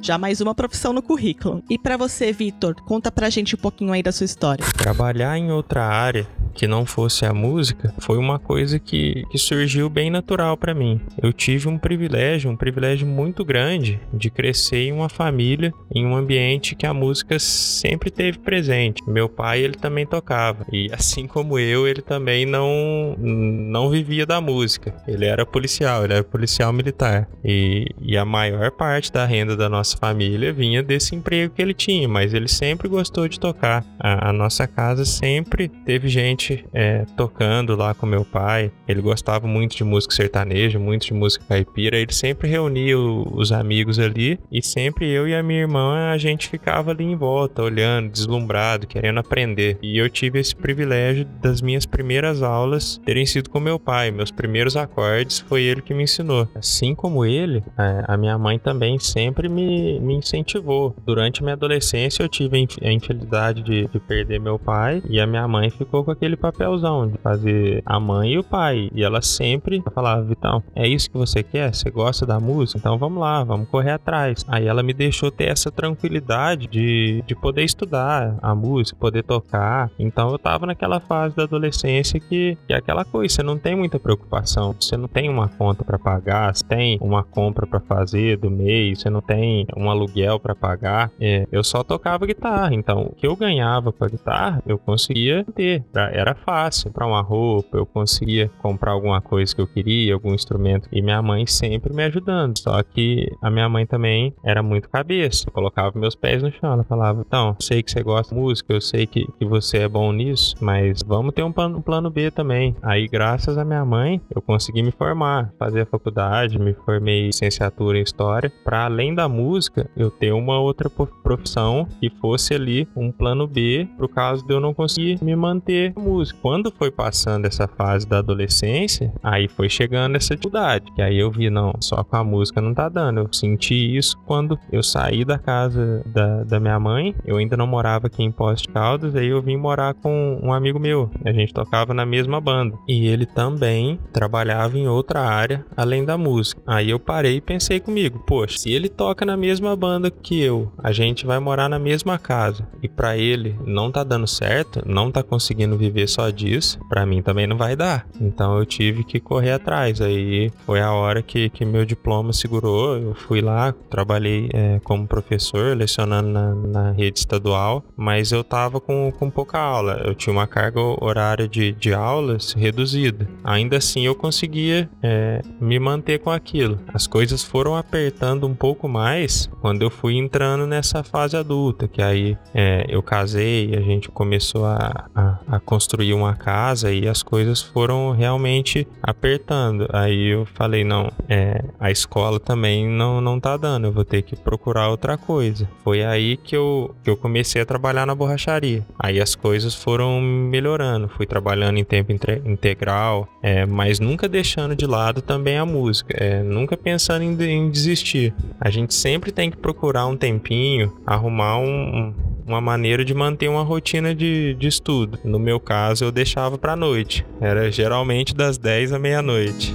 Já 0.01 0.19
mais 0.19 0.41
uma 0.41 0.55
profissão 0.55 0.93
no 0.93 1.03
currículo. 1.03 1.63
E 1.69 1.79
para 1.79 1.97
você, 1.97 2.33
Vitor, 2.33 2.75
conta 2.85 3.11
pra 3.11 3.31
gente 3.31 3.55
um 3.55 3.59
pouquinho 3.59 3.93
aí 3.93 4.03
da 4.03 4.13
sua 4.13 4.25
história. 4.25 4.65
Trabalhar 4.77 5.37
em 5.39 5.51
outra 5.51 5.85
área 5.85 6.27
que 6.55 6.67
não 6.67 6.85
fosse 6.85 7.25
a 7.25 7.33
música 7.33 7.95
foi 7.99 8.19
uma 8.19 8.39
coisa 8.39 8.79
que, 8.79 9.25
que 9.31 9.39
surgiu 9.39 9.89
bem 9.89 10.11
natural 10.11 10.57
para 10.57 10.75
mim. 10.75 11.01
Eu 11.21 11.33
tive 11.33 11.69
um 11.69 11.79
privilégio, 11.79 12.51
um 12.51 12.57
privilégio 12.57 13.07
muito 13.07 13.45
grande 13.45 14.01
de 14.13 14.31
crescer 14.31 14.89
em 14.89 14.93
uma 14.93 15.09
família, 15.09 15.73
em 15.95 16.07
um 16.07 16.15
ambiente 16.15 16.75
que 16.75 16.87
a 16.87 16.95
música 16.95 17.39
sempre 17.39 18.11
teve 18.11 18.39
presente. 18.39 19.03
Meu 19.07 19.29
pai, 19.29 19.61
ele 19.61 19.75
também 19.75 20.07
tocava 20.07 20.67
e 20.73 20.91
assim 20.93 21.27
como 21.27 21.59
eu, 21.59 21.87
ele 21.87 22.03
também 22.03 22.47
não 22.47 23.17
não 23.19 23.91
vivia 23.91 24.27
da 24.27 24.41
música. 24.41 24.95
Ele 25.07 25.25
era 25.25 25.47
policial, 25.47 26.05
ele 26.05 26.15
era 26.15 26.25
policial 26.25 26.73
militar 26.73 27.29
e, 27.45 27.87
e 28.01 28.17
a 28.17 28.25
maior 28.25 28.71
parte 28.71 29.13
da 29.13 29.25
renda 29.25 29.57
da 29.57 29.69
nossa 29.73 29.97
família 29.97 30.53
vinha 30.53 30.83
desse 30.83 31.15
emprego 31.15 31.55
que 31.55 31.63
ele 31.63 31.75
tinha, 31.75 32.07
mas 32.07 32.35
ele 32.35 32.49
sempre 32.49 32.89
gostou 32.89 33.27
de 33.27 33.41
tocar. 33.41 33.85
a, 33.99 34.29
a 34.29 34.33
nossa 34.33 34.67
casa 34.67 35.05
sempre 35.05 35.69
teve 35.69 36.09
gente 36.09 36.65
é, 36.73 37.05
tocando 37.17 37.75
lá 37.75 37.95
com 37.95 38.07
meu 38.07 38.25
pai. 38.25 38.71
Ele 38.87 39.01
gostava 39.01 39.47
muito 39.47 39.77
de 39.77 39.85
música 39.85 40.15
sertaneja, 40.15 40.79
muito 40.79 41.07
de 41.07 41.15
música 41.15 41.45
caipira. 41.49 41.97
Ele 41.97 42.13
sempre 42.13 42.49
reunia 42.49 42.99
o, 42.99 43.37
os 43.37 43.51
amigos 43.51 43.99
ali 43.99 44.39
e 44.51 44.63
sempre 44.63 45.09
eu 45.09 45.27
e 45.27 45.35
a 45.35 45.43
minha 45.43 45.61
irmã 45.61 46.11
a 46.11 46.19
gente 46.19 46.49
ficava 46.49 46.91
ali 46.91 47.05
em 47.05 47.17
volta, 47.17 47.63
olhando, 47.63 48.11
deslumbrado, 48.11 48.87
querendo 48.87 49.21
aprender. 49.21 49.79
E 49.83 49.97
eu 49.97 50.11
tive 50.11 50.39
esse 50.39 50.55
privilégio 50.55 51.25
das 51.41 51.63
minhas 51.63 51.87
primeiras 51.87 52.43
aulas 52.43 53.01
terem 53.05 53.25
sido 53.25 53.49
com 53.49 53.59
meu 53.59 53.79
pai. 53.79 54.11
Meus 54.11 54.31
primeiros 54.31 54.77
acordes 54.77 55.41
foi 55.41 55.63
ele 55.63 55.81
que 55.81 55.95
me 55.95 56.03
ensinou. 56.03 56.49
Assim 56.55 56.95
como 56.95 57.25
ele, 57.25 57.63
é, 57.79 58.05
a 58.07 58.17
minha 58.17 58.37
mãe 58.37 58.59
também 58.59 58.99
sempre 58.99 59.49
me, 59.49 59.62
me 60.01 60.15
incentivou. 60.15 60.95
Durante 61.05 61.43
minha 61.43 61.55
adolescência 61.55 62.23
eu 62.23 62.29
tive 62.29 62.67
a 62.83 62.93
infidelidade 62.93 63.63
de, 63.63 63.89
de 63.89 64.01
perder 64.01 64.41
meu 64.41 64.59
pai 64.59 65.03
e 65.09 65.21
a 65.21 65.27
minha 65.27 65.47
mãe 65.47 65.71
ficou 65.71 66.05
com 66.05 66.11
aquele 66.11 66.37
papelzão 66.37 67.09
de 67.09 67.19
fazer 67.19 67.83
a 67.85 67.99
mãe 67.99 68.33
e 68.33 68.39
o 68.39 68.45
pai. 68.45 68.91
E 68.95 69.03
ela 69.03 69.23
sempre 69.23 69.83
falava, 69.95 70.23
Vitão, 70.23 70.63
é 70.75 70.87
isso 70.87 71.11
que 71.11 71.17
você 71.17 71.43
quer? 71.43 71.75
Você 71.75 71.91
gosta 71.91 72.27
da 72.27 72.39
música? 72.41 72.79
Então 72.79 72.99
vamos 72.99 73.21
lá, 73.21 73.45
vamos 73.45 73.69
correr 73.69 73.93
atrás. 73.93 74.45
Aí 74.49 74.67
ela 74.67 74.83
me 74.83 74.93
deixou 74.93 75.31
ter 75.31 75.49
essa 75.49 75.71
tranquilidade 75.71 76.67
de, 76.67 77.23
de 77.27 77.35
poder 77.35 77.65
estudar 77.65 78.39
a 78.41 78.55
música, 78.55 78.99
poder 78.99 79.23
tocar. 79.23 79.91
Então 79.99 80.31
eu 80.31 80.39
tava 80.39 80.67
naquela 80.67 81.01
fase 81.01 81.37
da 81.37 81.45
adolescência 81.45 82.19
que, 82.21 82.57
que 82.67 82.73
é 82.73 82.77
aquela 82.77 83.05
coisa, 83.05 83.35
você 83.35 83.43
não 83.43 83.59
tem 83.59 83.75
muita 83.75 83.99
preocupação, 83.99 84.75
você 84.79 84.97
não 84.97 85.09
tem 85.09 85.29
uma 85.29 85.49
conta 85.49 85.85
para 85.85 85.99
pagar, 85.99 86.55
você 86.55 86.65
tem 86.65 86.99
uma 87.01 87.23
compra 87.23 87.67
para 87.67 87.81
fazer 87.81 88.37
do 88.39 88.51
mês, 88.51 89.01
você 89.01 89.11
não 89.11 89.21
tem 89.21 89.42
um 89.77 89.91
aluguel 89.91 90.39
para 90.39 90.55
pagar. 90.55 91.11
É, 91.21 91.47
eu 91.51 91.63
só 91.63 91.83
tocava 91.83 92.27
guitarra, 92.27 92.75
então 92.75 93.03
o 93.03 93.15
que 93.15 93.27
eu 93.27 93.37
ganhava 93.37 93.93
com 93.93 94.05
a 94.05 94.09
guitarra, 94.09 94.63
eu 94.67 94.79
conseguia 94.79 95.45
ter. 95.55 95.85
Era 95.95 96.35
fácil 96.35 96.91
para 96.91 97.07
uma 97.07 97.21
roupa, 97.21 97.77
eu 97.77 97.87
conseguia 97.87 98.51
comprar 98.61 98.93
alguma 98.93 99.21
coisa 99.21 99.55
que 99.55 99.61
eu 99.61 99.67
queria, 99.67 100.15
algum 100.15 100.35
instrumento. 100.35 100.89
E 100.93 101.03
minha 101.03 101.23
mãe 101.23 101.47
sempre 101.47 101.93
me 101.93 102.05
ajudando. 102.05 102.59
Só 102.59 102.83
que 102.83 103.31
a 103.41 103.51
minha 103.51 103.69
mãe 103.69 103.87
também 103.87 104.35
era 104.45 104.63
muito 104.63 104.89
cabeça. 104.89 105.45
Eu 105.49 105.53
colocava 105.53 105.99
meus 105.99 106.15
pés 106.15 106.43
no 106.43 106.51
chão. 106.53 106.73
Ela 106.73 106.85
falava: 106.85 107.23
Então, 107.27 107.57
sei 107.61 107.83
que 107.83 107.91
você 107.91 108.03
gosta 108.03 108.35
de 108.35 108.41
música, 108.41 108.73
eu 108.73 108.81
sei 108.81 109.07
que, 109.07 109.27
que 109.39 109.45
você 109.45 109.79
é 109.79 109.89
bom 109.89 110.13
nisso, 110.13 110.55
mas 110.61 111.03
vamos 111.03 111.35
ter 111.35 111.43
um 111.43 111.53
plano, 111.53 111.79
um 111.79 111.83
plano 111.83 112.11
B 112.11 112.31
também. 112.31 112.77
Aí, 112.83 113.09
graças 113.09 113.59
à 113.59 113.65
minha 113.65 113.85
mãe, 113.85 114.21
eu 114.35 114.41
consegui 114.43 114.83
me 114.83 114.91
formar, 114.91 115.53
fazer 115.59 115.83
a 115.83 115.87
faculdade, 115.87 116.59
me 116.59 116.75
formei 116.75 117.27
licenciatura 117.27 117.99
em 117.99 118.03
História, 118.03 118.53
para 118.65 118.85
além 118.85 119.15
da 119.15 119.29
música, 119.33 119.91
eu 119.97 120.11
ter 120.11 120.33
uma 120.33 120.61
outra 120.61 120.89
profissão 120.91 121.87
que 122.01 122.11
fosse 122.11 122.55
ali 122.55 122.87
um 122.95 123.11
plano 123.11 123.47
B 123.47 123.89
pro 123.97 124.09
caso 124.09 124.47
de 124.47 124.53
eu 124.53 124.61
não 124.61 124.75
conseguir 124.75 125.19
me 125.23 125.35
manter 125.35 125.93
música. 125.97 126.39
Quando 126.41 126.71
foi 126.71 126.91
passando 126.91 127.47
essa 127.47 127.67
fase 127.67 128.07
da 128.07 128.19
adolescência, 128.19 129.13
aí 129.23 129.49
foi 129.49 129.69
chegando 129.69 130.17
essa 130.17 130.35
dificuldade, 130.35 130.93
que 130.95 131.03
aí 131.03 131.19
eu 131.19 131.31
vi, 131.31 131.51
não, 131.51 131.73
só 131.81 132.05
com 132.05 132.17
a 132.17 132.25
música 132.25 132.61
não 132.61 132.75
tá 132.75 132.89
dando. 132.89 133.21
Eu 133.21 133.29
senti 133.33 133.97
isso 133.97 134.17
quando 134.27 134.59
eu 134.71 134.83
saí 134.83 135.25
da 135.25 135.39
casa 135.39 136.03
da, 136.07 136.45
da 136.45 136.61
minha 136.61 136.79
mãe, 136.79 137.15
eu 137.25 137.37
ainda 137.37 137.57
não 137.57 137.67
morava 137.67 138.07
aqui 138.07 138.23
em 138.23 138.31
Poste 138.31 138.69
Caldas, 138.69 139.15
aí 139.15 139.29
eu 139.29 139.41
vim 139.41 139.57
morar 139.57 139.95
com 139.95 140.39
um 140.43 140.53
amigo 140.53 140.79
meu, 140.79 141.11
a 141.25 141.33
gente 141.33 141.53
tocava 141.53 141.95
na 141.95 142.05
mesma 142.05 142.41
banda. 142.41 142.77
E 142.89 143.07
ele 143.07 143.27
também 143.27 143.99
trabalhava 144.13 144.79
em 144.79 144.87
outra 144.87 145.21
área 145.21 145.65
além 145.77 146.05
da 146.05 146.19
música. 146.19 146.61
Aí 146.67 146.91
eu 146.91 146.99
parei 146.99 147.37
e 147.37 147.41
pensei 147.41 147.81
comigo, 147.81 148.23
poxa, 148.27 148.59
se 148.59 148.71
ele 148.71 148.89
toca 148.89 149.22
na 149.25 149.37
mesma 149.37 149.75
banda 149.77 150.11
que 150.11 150.41
eu, 150.41 150.73
a 150.79 150.93
gente 150.93 151.27
vai 151.27 151.39
morar 151.39 151.69
na 151.69 151.79
mesma 151.79 152.19
casa 152.19 152.67
e 152.83 152.89
para 152.89 153.17
ele 153.17 153.57
não 153.65 153.91
tá 153.91 154.03
dando 154.03 154.27
certo, 154.27 154.83
não 154.87 155.11
tá 155.11 155.23
conseguindo 155.23 155.77
viver 155.77 156.09
só 156.09 156.31
disso, 156.31 156.79
para 156.89 157.07
mim 157.07 157.23
também 157.23 157.47
não 157.47 157.57
vai 157.57 157.77
dar. 157.77 158.07
Então 158.21 158.59
eu 158.59 158.67
tive 158.67 159.05
que 159.05 159.21
correr 159.21 159.53
atrás. 159.53 160.01
Aí 160.01 160.51
foi 160.67 160.81
a 160.81 160.93
hora 160.93 161.23
que, 161.23 161.49
que 161.51 161.65
meu 161.65 161.85
diploma 161.85 162.33
segurou. 162.33 162.97
Eu 162.97 163.15
fui 163.15 163.41
lá, 163.41 163.73
trabalhei 163.89 164.49
é, 164.53 164.81
como 164.85 165.07
professor, 165.07 165.77
lecionando 165.77 166.29
na, 166.29 166.55
na, 166.55 166.93
rede 166.93 167.19
estadual, 167.19 167.85
mas 167.97 168.33
eu 168.33 168.43
tava 168.45 168.81
com, 168.81 169.13
com 169.19 169.31
pouca 169.31 169.59
aula. 169.59 170.03
Eu 170.05 170.15
tinha 170.15 170.33
uma 170.33 170.47
carga 170.47 170.81
horária 170.81 171.49
de, 171.49 171.73
de 171.73 171.93
aulas 171.93 172.53
reduzida. 172.53 173.29
Ainda 173.45 173.77
assim 173.77 174.07
eu 174.07 174.15
conseguia 174.15 174.89
é, 175.03 175.41
me 175.61 175.79
manter 175.79 176.19
com 176.19 176.31
aquilo. 176.31 176.79
As 176.93 177.07
coisas 177.07 177.43
foram 177.43 177.77
apertando 177.77 178.47
um 178.47 178.55
pouco 178.55 178.89
mais 178.89 179.12
quando 179.61 179.83
eu 179.83 179.91
fui 179.91 180.17
entrando 180.17 180.67
nessa 180.67 181.03
fase 181.03 181.37
adulta, 181.37 181.87
que 181.87 182.03
aí 182.03 182.37
é, 182.55 182.87
eu 182.89 183.03
casei, 183.03 183.75
a 183.77 183.81
gente 183.81 184.09
começou 184.09 184.65
a, 184.65 185.09
a, 185.15 185.39
a 185.49 185.61
construir 185.61 186.15
uma 186.15 186.35
casa 186.35 186.93
e 186.93 187.07
as 187.09 187.23
coisas 187.23 187.61
foram 187.61 188.11
realmente 188.13 188.87
apertando. 189.03 189.89
Aí 189.93 190.29
eu 190.29 190.47
falei, 190.47 190.85
não, 190.85 191.11
é, 191.29 191.65
a 191.79 191.91
escola 191.91 192.41
também 192.41 192.89
não, 192.89 193.21
não 193.21 193.39
tá 193.39 193.57
dando, 193.57 193.87
eu 193.87 193.93
vou 193.93 194.05
ter 194.05 194.23
que 194.23 194.37
procurar 194.37 194.89
outra 194.89 195.17
coisa. 195.17 195.69
Foi 195.85 196.05
aí 196.05 196.37
que 196.37 196.57
eu, 196.57 196.95
que 197.03 197.11
eu 197.11 197.17
comecei 197.17 197.63
a 197.63 197.67
trabalhar 197.67 198.07
na 198.07 198.15
borracharia. 198.15 198.85
Aí 198.99 199.21
as 199.21 199.35
coisas 199.35 199.75
foram 199.75 200.21
melhorando, 200.21 201.09
fui 201.09 201.27
trabalhando 201.27 201.79
em 201.79 201.85
tempo 201.85 202.13
integral, 202.45 203.29
é, 203.43 203.67
mas 203.67 204.01
nunca 204.01 204.29
deixando 204.29 204.75
de 204.75 204.87
lado 204.87 205.21
também 205.23 205.59
a 205.59 205.67
música, 205.67 206.15
é, 206.19 206.43
nunca 206.43 206.77
pensando 206.77 207.23
em, 207.23 207.41
em 207.43 207.71
desistir. 207.71 208.35
A 208.61 208.71
gente 208.71 208.95
sempre 209.03 209.33
tem 209.33 209.51
que 209.51 209.57
procurar 209.57 210.07
um 210.07 210.17
tempinho, 210.17 210.97
arrumar 211.05 211.59
um, 211.59 212.15
uma 212.47 212.61
maneira 212.61 213.05
de 213.05 213.13
manter 213.13 213.49
uma 213.49 213.65
rotina 213.65 214.15
de, 214.15 214.55
de 214.55 214.69
estudo. 214.69 215.19
No 215.25 215.41
meu 215.41 215.59
caso, 215.59 216.05
eu 216.05 216.13
deixava 216.13 216.57
para 216.57 216.77
noite. 216.77 217.27
Era 217.41 217.71
geralmente 217.71 218.33
das 218.33 218.57
10 218.57 218.93
à 218.93 218.99
meia-noite. 219.01 219.75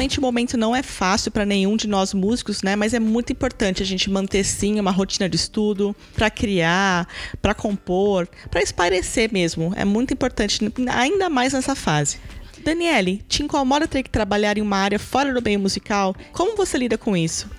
Realmente 0.00 0.18
o 0.18 0.22
momento 0.22 0.56
não 0.56 0.74
é 0.74 0.82
fácil 0.82 1.30
para 1.30 1.44
nenhum 1.44 1.76
de 1.76 1.86
nós 1.86 2.14
músicos, 2.14 2.62
né? 2.62 2.74
Mas 2.74 2.94
é 2.94 2.98
muito 2.98 3.32
importante 3.32 3.82
a 3.82 3.86
gente 3.86 4.08
manter 4.08 4.44
sim 4.44 4.80
uma 4.80 4.90
rotina 4.90 5.28
de 5.28 5.36
estudo 5.36 5.94
para 6.14 6.30
criar, 6.30 7.06
para 7.42 7.52
compor, 7.52 8.26
para 8.50 8.62
espairecer 8.62 9.30
mesmo. 9.30 9.74
É 9.76 9.84
muito 9.84 10.14
importante, 10.14 10.60
ainda 10.90 11.28
mais 11.28 11.52
nessa 11.52 11.74
fase. 11.74 12.18
Daniele, 12.64 13.22
te 13.28 13.42
incomoda 13.42 13.86
ter 13.86 14.02
que 14.02 14.08
trabalhar 14.08 14.56
em 14.56 14.62
uma 14.62 14.78
área 14.78 14.98
fora 14.98 15.34
do 15.34 15.42
meio 15.42 15.60
musical? 15.60 16.16
Como 16.32 16.56
você 16.56 16.78
lida 16.78 16.96
com 16.96 17.14
isso? 17.14 17.50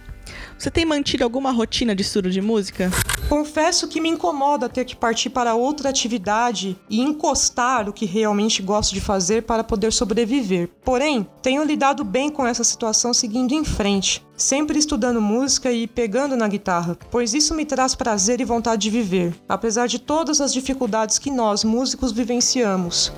Você 0.62 0.70
tem 0.70 0.86
mantido 0.86 1.24
alguma 1.24 1.50
rotina 1.50 1.96
de 1.96 2.04
estudo 2.04 2.30
de 2.30 2.40
música? 2.40 2.92
Confesso 3.28 3.88
que 3.88 4.00
me 4.00 4.10
incomoda 4.10 4.70
ter 4.70 4.86
que 4.86 4.96
partir 4.96 5.32
para 5.32 5.56
outra 5.56 5.90
atividade 5.90 6.78
e 6.88 7.02
encostar 7.02 7.90
o 7.90 7.94
que 7.94 8.06
realmente 8.06 8.62
gosto 8.62 8.94
de 8.94 9.02
fazer 9.02 9.42
para 9.42 9.64
poder 9.64 9.92
sobreviver. 9.92 10.70
Porém, 10.86 11.28
tenho 11.42 11.64
lidado 11.64 12.04
bem 12.04 12.30
com 12.30 12.46
essa 12.46 12.64
situação 12.64 13.12
seguindo 13.12 13.56
em 13.56 13.66
frente, 13.66 14.24
sempre 14.38 14.78
estudando 14.78 15.20
música 15.20 15.72
e 15.72 15.88
pegando 15.88 16.38
na 16.38 16.48
guitarra, 16.48 16.96
pois 17.10 17.34
isso 17.34 17.56
me 17.56 17.66
traz 17.66 17.96
prazer 17.96 18.40
e 18.40 18.46
vontade 18.46 18.84
de 18.84 18.92
viver, 18.92 19.34
apesar 19.50 19.88
de 19.88 19.98
todas 19.98 20.40
as 20.40 20.54
dificuldades 20.54 21.18
que 21.18 21.32
nós, 21.32 21.64
músicos, 21.64 22.12
vivenciamos. 22.12 23.12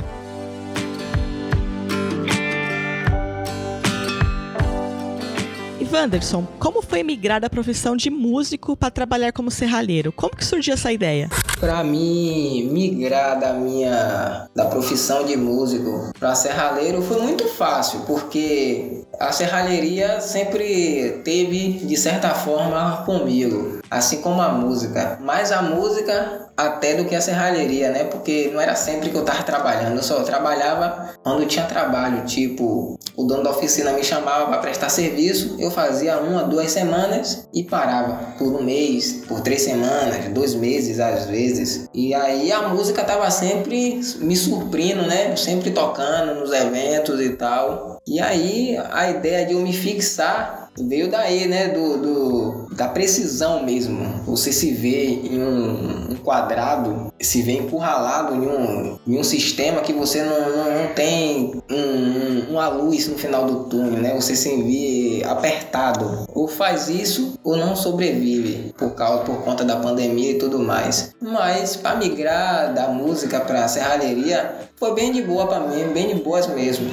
Wanderson, 5.93 6.47
como 6.57 6.81
foi 6.81 7.03
migrar 7.03 7.39
da 7.39 7.49
profissão 7.49 7.95
de 7.95 8.09
músico 8.09 8.75
para 8.75 8.89
trabalhar 8.89 9.31
como 9.31 9.51
serralheiro? 9.51 10.11
Como 10.11 10.35
que 10.35 10.43
surgiu 10.43 10.73
essa 10.73 10.91
ideia? 10.91 11.29
Para 11.59 11.83
mim, 11.83 12.67
migrar 12.71 13.39
da 13.39 13.53
minha 13.53 14.49
da 14.55 14.65
profissão 14.65 15.23
de 15.23 15.37
músico 15.37 16.11
para 16.19 16.33
serralheiro 16.33 17.01
foi 17.03 17.21
muito 17.21 17.47
fácil, 17.47 18.01
porque 18.01 19.03
a 19.19 19.31
serralheria 19.31 20.19
sempre 20.19 21.21
teve 21.23 21.73
de 21.85 21.97
certa 21.97 22.29
forma 22.31 23.03
comigo, 23.05 23.79
assim 23.89 24.21
como 24.21 24.41
a 24.41 24.49
música. 24.49 25.19
Mas 25.21 25.51
a 25.51 25.61
música 25.61 26.49
até 26.55 26.95
do 26.95 27.05
que 27.05 27.15
a 27.15 27.21
serralheria, 27.21 27.91
né? 27.91 28.03
Porque 28.05 28.49
não 28.53 28.61
era 28.61 28.75
sempre 28.75 29.09
que 29.09 29.15
eu 29.15 29.23
tava 29.23 29.43
trabalhando, 29.43 29.97
eu 29.97 30.03
só 30.03 30.21
trabalhava 30.23 31.13
quando 31.23 31.45
tinha 31.45 31.65
trabalho. 31.65 32.25
Tipo, 32.25 32.97
o 33.15 33.23
dono 33.23 33.43
da 33.43 33.51
oficina 33.51 33.91
me 33.93 34.03
chamava 34.03 34.47
para 34.47 34.57
prestar 34.59 34.89
serviço, 34.89 35.55
eu 35.59 35.71
fazia 35.71 36.17
uma, 36.17 36.43
duas 36.43 36.71
semanas 36.71 37.47
e 37.53 37.63
parava 37.63 38.33
por 38.37 38.53
um 38.53 38.63
mês, 38.63 39.23
por 39.27 39.41
três 39.41 39.61
semanas, 39.61 40.25
dois 40.33 40.53
meses 40.53 40.99
às 40.99 41.25
vezes. 41.25 41.87
E 41.93 42.13
aí 42.13 42.51
a 42.51 42.67
música 42.69 43.03
tava 43.03 43.29
sempre 43.31 44.01
me 44.19 44.35
surpreendendo, 44.35 45.07
né? 45.07 45.35
Sempre 45.35 45.71
tocando 45.71 46.39
nos 46.39 46.51
eventos 46.51 47.19
e 47.19 47.29
tal. 47.31 47.92
E 48.05 48.19
aí 48.19 48.77
a 48.91 49.09
ideia 49.09 49.45
de 49.45 49.53
eu 49.53 49.61
me 49.61 49.73
fixar 49.73 50.69
veio 50.77 51.09
daí, 51.09 51.47
né? 51.47 51.69
Do, 51.69 51.97
do, 51.97 52.62
da 52.75 52.87
precisão 52.87 53.63
mesmo. 53.63 54.23
Você 54.25 54.51
se 54.51 54.71
vê 54.71 55.05
em 55.05 55.41
um, 55.41 56.11
um 56.11 56.15
quadrado, 56.15 57.11
se 57.19 57.41
vê 57.41 57.53
encurralado 57.53 58.35
em 58.35 58.47
um, 58.47 58.99
em 59.07 59.19
um 59.19 59.23
sistema 59.23 59.81
que 59.81 59.93
você 59.93 60.23
não, 60.23 60.41
não, 60.49 60.81
não 60.81 60.93
tem 60.93 61.61
um, 61.69 62.51
uma 62.51 62.67
luz 62.67 63.07
no 63.07 63.17
final 63.17 63.45
do 63.45 63.63
túnel, 63.65 64.01
né? 64.01 64.13
Você 64.15 64.35
se 64.35 64.63
vê 64.63 65.23
apertado. 65.25 66.25
Ou 66.33 66.47
faz 66.47 66.89
isso 66.89 67.39
ou 67.43 67.57
não 67.57 67.75
sobrevive 67.75 68.73
por 68.77 68.91
causa 68.91 69.23
por 69.23 69.43
conta 69.43 69.63
da 69.63 69.77
pandemia 69.77 70.31
e 70.31 70.37
tudo 70.37 70.59
mais. 70.59 71.13
Mas 71.21 71.75
para 71.75 71.95
migrar 71.95 72.73
da 72.73 72.87
música 72.87 73.39
para 73.39 73.67
serralheria 73.67 74.55
foi 74.75 74.93
bem 74.93 75.11
de 75.11 75.21
boa 75.21 75.47
para 75.47 75.61
mim, 75.61 75.93
bem 75.93 76.13
de 76.13 76.21
boas 76.21 76.47
mesmo. 76.47 76.89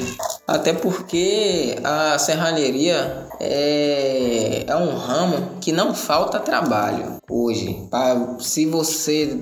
Até 0.47 0.73
porque 0.73 1.77
a 1.83 2.19
serralheria 2.19 3.27
é, 3.41 4.65
é 4.67 4.77
um 4.77 4.95
ramo 4.95 5.53
que 5.61 5.73
não 5.73 5.95
falta 5.95 6.39
trabalho 6.39 7.17
hoje. 7.29 7.87
Pra, 7.91 8.37
se 8.39 8.67
você 8.67 9.41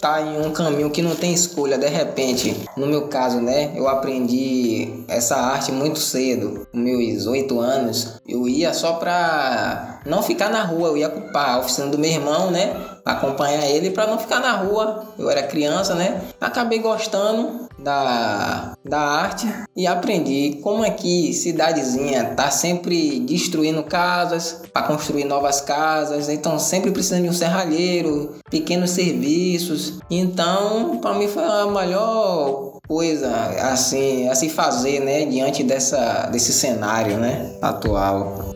tá 0.00 0.22
em 0.22 0.44
um 0.44 0.50
caminho 0.50 0.90
que 0.90 1.02
não 1.02 1.14
tem 1.14 1.32
escolha, 1.32 1.76
de 1.76 1.88
repente, 1.88 2.56
no 2.76 2.86
meu 2.86 3.08
caso, 3.08 3.40
né, 3.40 3.72
eu 3.76 3.86
aprendi 3.86 5.04
essa 5.08 5.36
arte 5.36 5.70
muito 5.70 5.98
cedo, 5.98 6.66
meus 6.72 7.26
oito 7.26 7.60
anos, 7.60 8.20
eu 8.26 8.48
ia 8.48 8.72
só 8.72 8.94
pra 8.94 10.00
não 10.06 10.22
ficar 10.22 10.50
na 10.50 10.64
rua, 10.64 10.88
eu 10.88 10.96
ia 10.96 11.08
ocupar 11.08 11.50
a 11.50 11.58
oficina 11.58 11.88
do 11.88 11.98
meu 11.98 12.10
irmão, 12.10 12.50
né, 12.50 12.74
acompanhar 13.04 13.66
ele 13.68 13.90
para 13.90 14.06
não 14.06 14.18
ficar 14.18 14.40
na 14.40 14.52
rua. 14.52 15.04
Eu 15.18 15.28
era 15.30 15.42
criança, 15.42 15.94
né? 15.94 16.22
Acabei 16.40 16.78
gostando 16.78 17.63
da, 17.84 18.76
da 18.84 18.98
arte 18.98 19.46
e 19.76 19.86
aprendi 19.86 20.58
como 20.62 20.84
é 20.84 20.90
que 20.90 21.32
cidadezinha 21.34 22.34
tá 22.34 22.50
sempre 22.50 23.20
destruindo 23.20 23.82
casas 23.84 24.62
para 24.72 24.86
construir 24.86 25.24
novas 25.24 25.60
casas, 25.60 26.28
então 26.28 26.58
sempre 26.58 26.90
precisando 26.90 27.24
de 27.24 27.28
um 27.28 27.32
serralheiro, 27.32 28.36
pequenos 28.50 28.90
serviços. 28.90 29.98
Então, 30.10 30.98
para 30.98 31.14
mim 31.14 31.28
foi 31.28 31.44
a 31.44 31.66
melhor 31.66 32.74
coisa 32.88 33.30
assim 33.72 34.28
a 34.28 34.34
se 34.34 34.48
fazer, 34.48 35.00
né, 35.00 35.24
diante 35.26 35.62
dessa 35.62 36.28
desse 36.30 36.52
cenário, 36.52 37.18
né, 37.18 37.56
atual. 37.60 38.53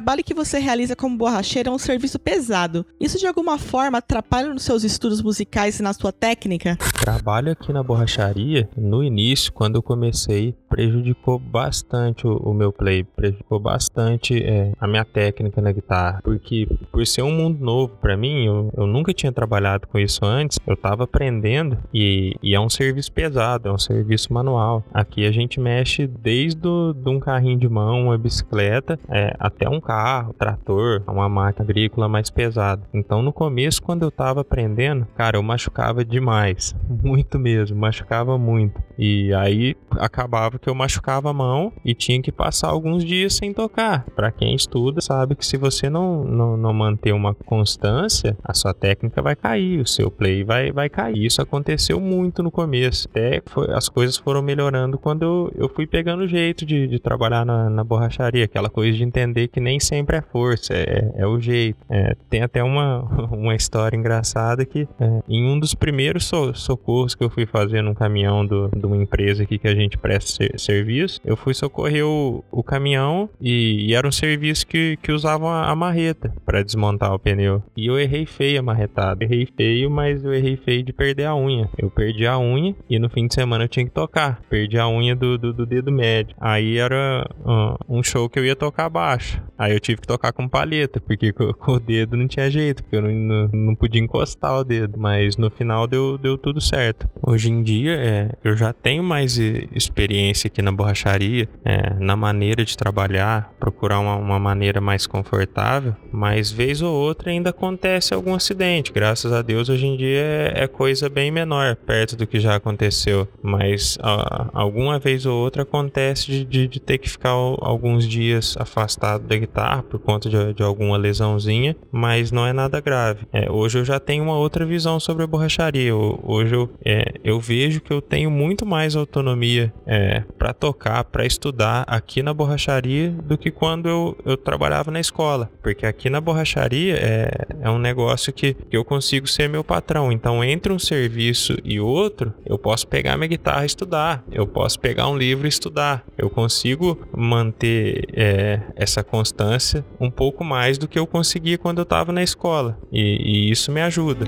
Trabalho 0.00 0.24
que 0.24 0.32
você 0.32 0.58
realiza 0.58 0.96
como 0.96 1.14
borracheiro 1.14 1.68
é 1.68 1.72
um 1.72 1.78
serviço 1.78 2.18
pesado. 2.18 2.86
Isso 2.98 3.18
de 3.18 3.26
alguma 3.26 3.58
forma 3.58 3.98
atrapalha 3.98 4.48
nos 4.48 4.62
seus 4.62 4.82
estudos 4.82 5.20
musicais 5.20 5.78
e 5.78 5.82
na 5.82 5.92
sua 5.92 6.10
técnica? 6.10 6.78
Trabalho 6.98 7.52
aqui 7.52 7.70
na 7.70 7.82
borracharia, 7.82 8.66
no 8.74 9.04
início, 9.04 9.52
quando 9.52 9.76
eu 9.76 9.82
comecei, 9.82 10.56
prejudicou 10.70 11.38
bastante 11.38 12.26
o, 12.26 12.36
o 12.36 12.54
meu 12.54 12.72
play, 12.72 13.02
prejudicou 13.02 13.58
bastante 13.58 14.40
é, 14.42 14.72
a 14.80 14.86
minha 14.86 15.04
técnica 15.04 15.60
na 15.60 15.72
guitarra, 15.72 16.20
porque 16.22 16.68
por 16.92 17.04
ser 17.04 17.22
um 17.22 17.32
mundo 17.32 17.62
novo 17.62 17.96
para 18.00 18.16
mim, 18.16 18.46
eu, 18.46 18.72
eu, 18.76 18.86
nunca 18.86 19.12
tinha 19.12 19.32
trabalhado 19.32 19.88
com 19.88 19.98
isso 19.98 20.24
antes, 20.24 20.58
eu 20.66 20.76
tava 20.76 21.04
aprendendo 21.04 21.76
e, 21.92 22.34
e, 22.40 22.54
é 22.54 22.60
um 22.60 22.70
serviço 22.70 23.12
pesado, 23.12 23.68
é 23.68 23.72
um 23.72 23.78
serviço 23.78 24.32
manual. 24.32 24.84
Aqui 24.94 25.26
a 25.26 25.32
gente 25.32 25.58
mexe 25.58 26.06
desde 26.06 26.60
do, 26.60 26.92
de 26.92 27.08
um 27.08 27.18
carrinho 27.18 27.58
de 27.58 27.68
mão, 27.68 28.04
uma 28.04 28.16
bicicleta, 28.16 28.98
é, 29.08 29.34
até 29.38 29.68
um 29.68 29.80
carro, 29.80 30.32
trator, 30.34 31.02
uma 31.06 31.28
máquina 31.28 31.64
agrícola 31.64 32.08
mais 32.08 32.30
pesada. 32.30 32.82
Então 32.94 33.22
no 33.22 33.32
começo, 33.32 33.82
quando 33.82 34.02
eu 34.02 34.10
tava 34.10 34.42
aprendendo, 34.42 35.06
cara, 35.16 35.36
eu 35.36 35.42
machucava 35.42 36.04
demais, 36.04 36.76
muito 37.02 37.38
mesmo, 37.38 37.76
machucava 37.76 38.38
muito. 38.38 38.80
E 38.96 39.32
aí 39.34 39.74
acabava 39.98 40.59
que 40.60 40.68
eu 40.68 40.74
machucava 40.74 41.30
a 41.30 41.32
mão 41.32 41.72
e 41.84 41.94
tinha 41.94 42.20
que 42.20 42.30
passar 42.30 42.68
alguns 42.68 43.04
dias 43.04 43.34
sem 43.34 43.52
tocar. 43.52 44.04
Para 44.14 44.30
quem 44.30 44.54
estuda, 44.54 45.00
sabe 45.00 45.34
que 45.34 45.46
se 45.46 45.56
você 45.56 45.88
não, 45.88 46.24
não, 46.24 46.56
não 46.56 46.72
manter 46.72 47.12
uma 47.12 47.34
constância, 47.34 48.36
a 48.44 48.54
sua 48.54 48.74
técnica 48.74 49.22
vai 49.22 49.34
cair, 49.34 49.80
o 49.80 49.86
seu 49.86 50.10
play 50.10 50.44
vai, 50.44 50.70
vai 50.72 50.88
cair. 50.88 51.24
Isso 51.24 51.40
aconteceu 51.40 52.00
muito 52.00 52.42
no 52.42 52.50
começo. 52.50 53.08
Até 53.08 53.42
foi, 53.46 53.72
as 53.72 53.88
coisas 53.88 54.16
foram 54.16 54.42
melhorando 54.42 54.98
quando 54.98 55.22
eu, 55.22 55.52
eu 55.56 55.68
fui 55.68 55.86
pegando 55.86 56.24
o 56.24 56.28
jeito 56.28 56.64
de, 56.64 56.86
de 56.86 56.98
trabalhar 56.98 57.44
na, 57.44 57.70
na 57.70 57.84
borracharia, 57.84 58.44
aquela 58.44 58.68
coisa 58.68 58.96
de 58.96 59.04
entender 59.04 59.48
que 59.48 59.60
nem 59.60 59.80
sempre 59.80 60.16
é 60.16 60.22
força, 60.22 60.74
é, 60.74 61.12
é 61.16 61.26
o 61.26 61.40
jeito. 61.40 61.78
É, 61.88 62.14
tem 62.28 62.42
até 62.42 62.62
uma, 62.62 63.00
uma 63.30 63.54
história 63.54 63.96
engraçada 63.96 64.64
que 64.64 64.88
é, 64.98 65.22
em 65.28 65.44
um 65.46 65.58
dos 65.58 65.74
primeiros 65.74 66.26
so, 66.26 66.54
socorros 66.54 67.14
que 67.14 67.24
eu 67.24 67.30
fui 67.30 67.46
fazer 67.46 67.82
num 67.82 67.94
caminhão 67.94 68.44
do, 68.44 68.68
de 68.68 68.86
uma 68.86 68.96
empresa 68.96 69.42
aqui 69.42 69.58
que 69.58 69.68
a 69.68 69.74
gente 69.74 69.96
presta 69.98 70.30
serviço, 70.58 71.20
eu 71.24 71.36
fui 71.36 71.54
socorrer 71.54 72.06
o, 72.06 72.44
o 72.50 72.62
caminhão 72.62 73.28
e, 73.40 73.86
e, 73.88 73.94
era 73.94 74.06
um 74.06 74.12
serviço 74.12 74.66
que, 74.66 74.96
que 75.02 75.12
usavam 75.12 75.48
a, 75.48 75.70
a 75.70 75.76
marreta 75.76 76.32
para 76.44 76.62
desmontar 76.62 77.12
o 77.14 77.18
pneu. 77.18 77.62
E 77.76 77.86
eu 77.86 77.98
errei 77.98 78.26
feio 78.26 78.60
a 78.60 78.62
marretada. 78.62 79.24
Errei 79.24 79.46
feio, 79.56 79.90
mas 79.90 80.24
eu 80.24 80.32
errei 80.32 80.56
feio 80.56 80.82
de 80.82 80.92
perder 80.92 81.26
a 81.26 81.34
unha. 81.34 81.68
Eu 81.76 81.90
perdi 81.90 82.26
a 82.26 82.38
unha 82.38 82.74
e 82.88 82.98
no 82.98 83.08
fim 83.08 83.26
de 83.26 83.34
semana 83.34 83.64
eu 83.64 83.68
tinha 83.68 83.84
que 83.84 83.92
tocar. 83.92 84.40
Perdi 84.48 84.78
a 84.78 84.88
unha 84.88 85.14
do, 85.14 85.36
do, 85.36 85.52
do 85.52 85.66
dedo 85.66 85.92
médio. 85.92 86.34
Aí 86.40 86.78
era 86.78 87.28
uh, 87.40 87.76
um 87.88 88.02
show 88.02 88.28
que 88.28 88.38
eu 88.38 88.44
ia 88.44 88.56
tocar 88.56 88.88
baixo. 88.88 89.42
Aí 89.58 89.74
eu 89.74 89.80
tive 89.80 90.00
que 90.00 90.06
tocar 90.06 90.32
com 90.32 90.48
palheta, 90.48 91.00
porque 91.00 91.32
com, 91.34 91.52
com 91.52 91.72
o 91.72 91.80
dedo 91.80 92.16
não 92.16 92.26
tinha 92.26 92.50
jeito, 92.50 92.82
porque 92.82 92.96
eu 92.96 93.02
não, 93.02 93.10
não, 93.10 93.48
não, 93.52 93.74
podia 93.74 94.00
encostar 94.00 94.58
o 94.58 94.64
dedo. 94.64 94.98
Mas 94.98 95.36
no 95.36 95.50
final 95.50 95.86
deu, 95.86 96.16
deu 96.16 96.38
tudo 96.38 96.60
certo. 96.60 97.08
Hoje 97.22 97.50
em 97.50 97.62
dia, 97.62 97.92
é, 97.92 98.30
eu 98.42 98.56
já 98.56 98.72
tenho 98.72 99.02
mais 99.02 99.36
experiência 99.36 100.39
aqui 100.46 100.62
na 100.62 100.72
borracharia, 100.72 101.48
é, 101.64 101.94
na 101.98 102.16
maneira 102.16 102.64
de 102.64 102.76
trabalhar, 102.76 103.52
procurar 103.58 104.00
uma, 104.00 104.16
uma 104.16 104.38
maneira 104.38 104.80
mais 104.80 105.06
confortável, 105.06 105.94
mas 106.12 106.50
vez 106.50 106.82
ou 106.82 106.94
outra 106.94 107.30
ainda 107.30 107.50
acontece 107.50 108.14
algum 108.14 108.34
acidente. 108.34 108.92
Graças 108.92 109.32
a 109.32 109.42
Deus, 109.42 109.68
hoje 109.68 109.86
em 109.86 109.96
dia 109.96 110.20
é, 110.20 110.52
é 110.64 110.66
coisa 110.66 111.08
bem 111.08 111.30
menor, 111.30 111.76
perto 111.76 112.16
do 112.16 112.26
que 112.26 112.40
já 112.40 112.56
aconteceu. 112.56 113.28
Mas 113.42 113.98
a, 114.02 114.48
alguma 114.52 114.98
vez 114.98 115.26
ou 115.26 115.36
outra 115.36 115.62
acontece 115.62 116.26
de, 116.26 116.44
de, 116.44 116.68
de 116.68 116.80
ter 116.80 116.98
que 116.98 117.08
ficar 117.08 117.30
alguns 117.30 118.06
dias 118.06 118.56
afastado 118.58 119.26
da 119.26 119.36
guitarra 119.36 119.50
guitarra 119.50 119.82
por 119.82 119.98
conta 119.98 120.28
de, 120.28 120.54
de 120.54 120.62
alguma 120.62 120.96
lesãozinha, 120.96 121.76
mas 121.90 122.32
não 122.32 122.46
é 122.46 122.52
nada 122.52 122.80
grave. 122.80 123.26
É, 123.32 123.50
hoje 123.50 123.78
eu 123.78 123.84
já 123.84 124.00
tenho 124.00 124.24
uma 124.24 124.36
outra 124.36 124.64
visão 124.64 124.98
sobre 124.98 125.24
a 125.24 125.26
borracharia. 125.26 125.94
hoje 125.94 126.54
eu, 126.54 126.70
é, 126.84 127.14
eu 127.22 127.40
vejo 127.40 127.80
que 127.80 127.92
eu 127.92 128.00
tenho 128.00 128.30
muito 128.30 128.64
mais 128.64 128.96
autonomia 128.96 129.72
é, 129.86 130.24
para 130.30 130.52
tocar, 130.52 131.04
para 131.04 131.24
estudar 131.26 131.84
aqui 131.86 132.22
na 132.22 132.32
borracharia 132.32 133.10
do 133.10 133.36
que 133.36 133.50
quando 133.50 133.88
eu, 133.88 134.16
eu 134.24 134.36
trabalhava 134.36 134.90
na 134.90 135.00
escola. 135.00 135.50
Porque 135.62 135.86
aqui 135.86 136.10
na 136.10 136.20
borracharia 136.20 136.96
é, 136.96 137.30
é 137.62 137.70
um 137.70 137.78
negócio 137.78 138.32
que, 138.32 138.54
que 138.54 138.76
eu 138.76 138.84
consigo 138.84 139.26
ser 139.26 139.48
meu 139.48 139.64
patrão. 139.64 140.10
Então, 140.12 140.42
entre 140.42 140.72
um 140.72 140.78
serviço 140.78 141.56
e 141.64 141.80
outro, 141.80 142.32
eu 142.44 142.58
posso 142.58 142.86
pegar 142.86 143.16
minha 143.16 143.28
guitarra 143.28 143.62
e 143.62 143.66
estudar. 143.66 144.24
Eu 144.30 144.46
posso 144.46 144.78
pegar 144.80 145.08
um 145.08 145.16
livro 145.16 145.46
e 145.46 145.48
estudar. 145.48 146.04
Eu 146.16 146.30
consigo 146.30 146.98
manter 147.16 148.08
é, 148.12 148.60
essa 148.76 149.02
constância 149.02 149.84
um 150.00 150.10
pouco 150.10 150.44
mais 150.44 150.78
do 150.78 150.88
que 150.88 150.98
eu 150.98 151.06
conseguia 151.06 151.58
quando 151.58 151.78
eu 151.78 151.84
estava 151.84 152.12
na 152.12 152.22
escola. 152.22 152.78
E, 152.92 153.48
e 153.48 153.50
isso 153.50 153.70
me 153.70 153.80
ajuda. 153.80 154.26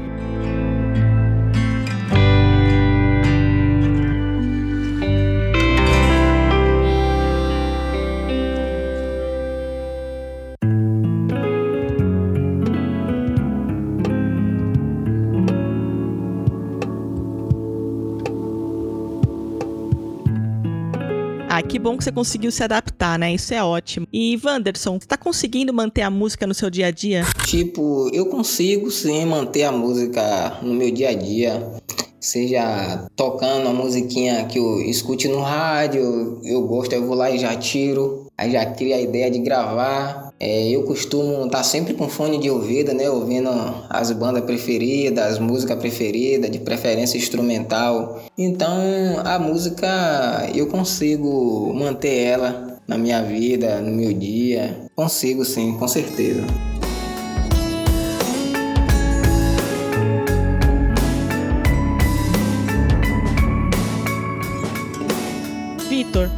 Que 21.73 21.79
bom 21.79 21.97
que 21.97 22.05
você 22.05 22.13
conseguiu 22.13 22.53
se 22.53 22.63
adaptar, 22.63 23.19
né? 23.19 23.33
Isso 23.33 23.55
é 23.55 23.65
ótimo. 23.65 24.07
E 24.13 24.39
Wanderson, 24.45 25.01
você 25.01 25.07
tá 25.07 25.17
conseguindo 25.17 25.73
manter 25.73 26.03
a 26.03 26.11
música 26.11 26.47
no 26.47 26.53
seu 26.53 26.69
dia 26.69 26.89
a 26.89 26.91
dia? 26.91 27.23
Tipo, 27.47 28.11
eu 28.13 28.27
consigo 28.27 28.91
sim 28.91 29.25
manter 29.25 29.63
a 29.63 29.73
música 29.73 30.59
no 30.61 30.75
meu 30.75 30.91
dia 30.91 31.09
a 31.09 31.15
dia 31.15 31.81
seja 32.21 33.09
tocando 33.17 33.69
a 33.69 33.73
musiquinha 33.73 34.45
que 34.45 34.57
eu 34.57 34.81
escute 34.83 35.27
no 35.27 35.41
rádio, 35.41 36.41
eu 36.45 36.63
gosto, 36.63 36.93
eu 36.93 37.05
vou 37.05 37.17
lá 37.17 37.29
e 37.33 37.39
já 37.39 37.57
tiro, 37.57 38.31
aí 38.39 38.53
já 38.53 38.65
cria 38.65 38.95
a 38.95 39.01
ideia 39.01 39.29
de 39.29 39.41
gravar. 39.41 40.22
É, 40.45 40.69
eu 40.71 40.83
costumo 40.83 41.45
estar 41.45 41.59
tá 41.59 41.63
sempre 41.63 41.95
com 41.95 42.09
fone 42.09 42.37
de 42.37 42.51
ouvido, 42.51 42.93
né, 42.93 43.09
ouvindo 43.09 43.49
as 43.89 44.11
bandas 44.11 44.45
preferidas, 44.45 45.35
as 45.35 45.39
músicas 45.39 45.79
preferidas, 45.79 46.51
de 46.51 46.59
preferência 46.59 47.17
instrumental. 47.17 48.21
Então 48.37 48.77
a 49.25 49.39
música 49.39 50.51
eu 50.53 50.67
consigo 50.67 51.73
manter 51.73 52.25
ela 52.25 52.81
na 52.89 52.99
minha 52.99 53.23
vida, 53.23 53.81
no 53.81 53.93
meu 53.93 54.13
dia. 54.13 54.89
Consigo 54.97 55.45
sim, 55.45 55.79
com 55.79 55.87
certeza. 55.87 56.45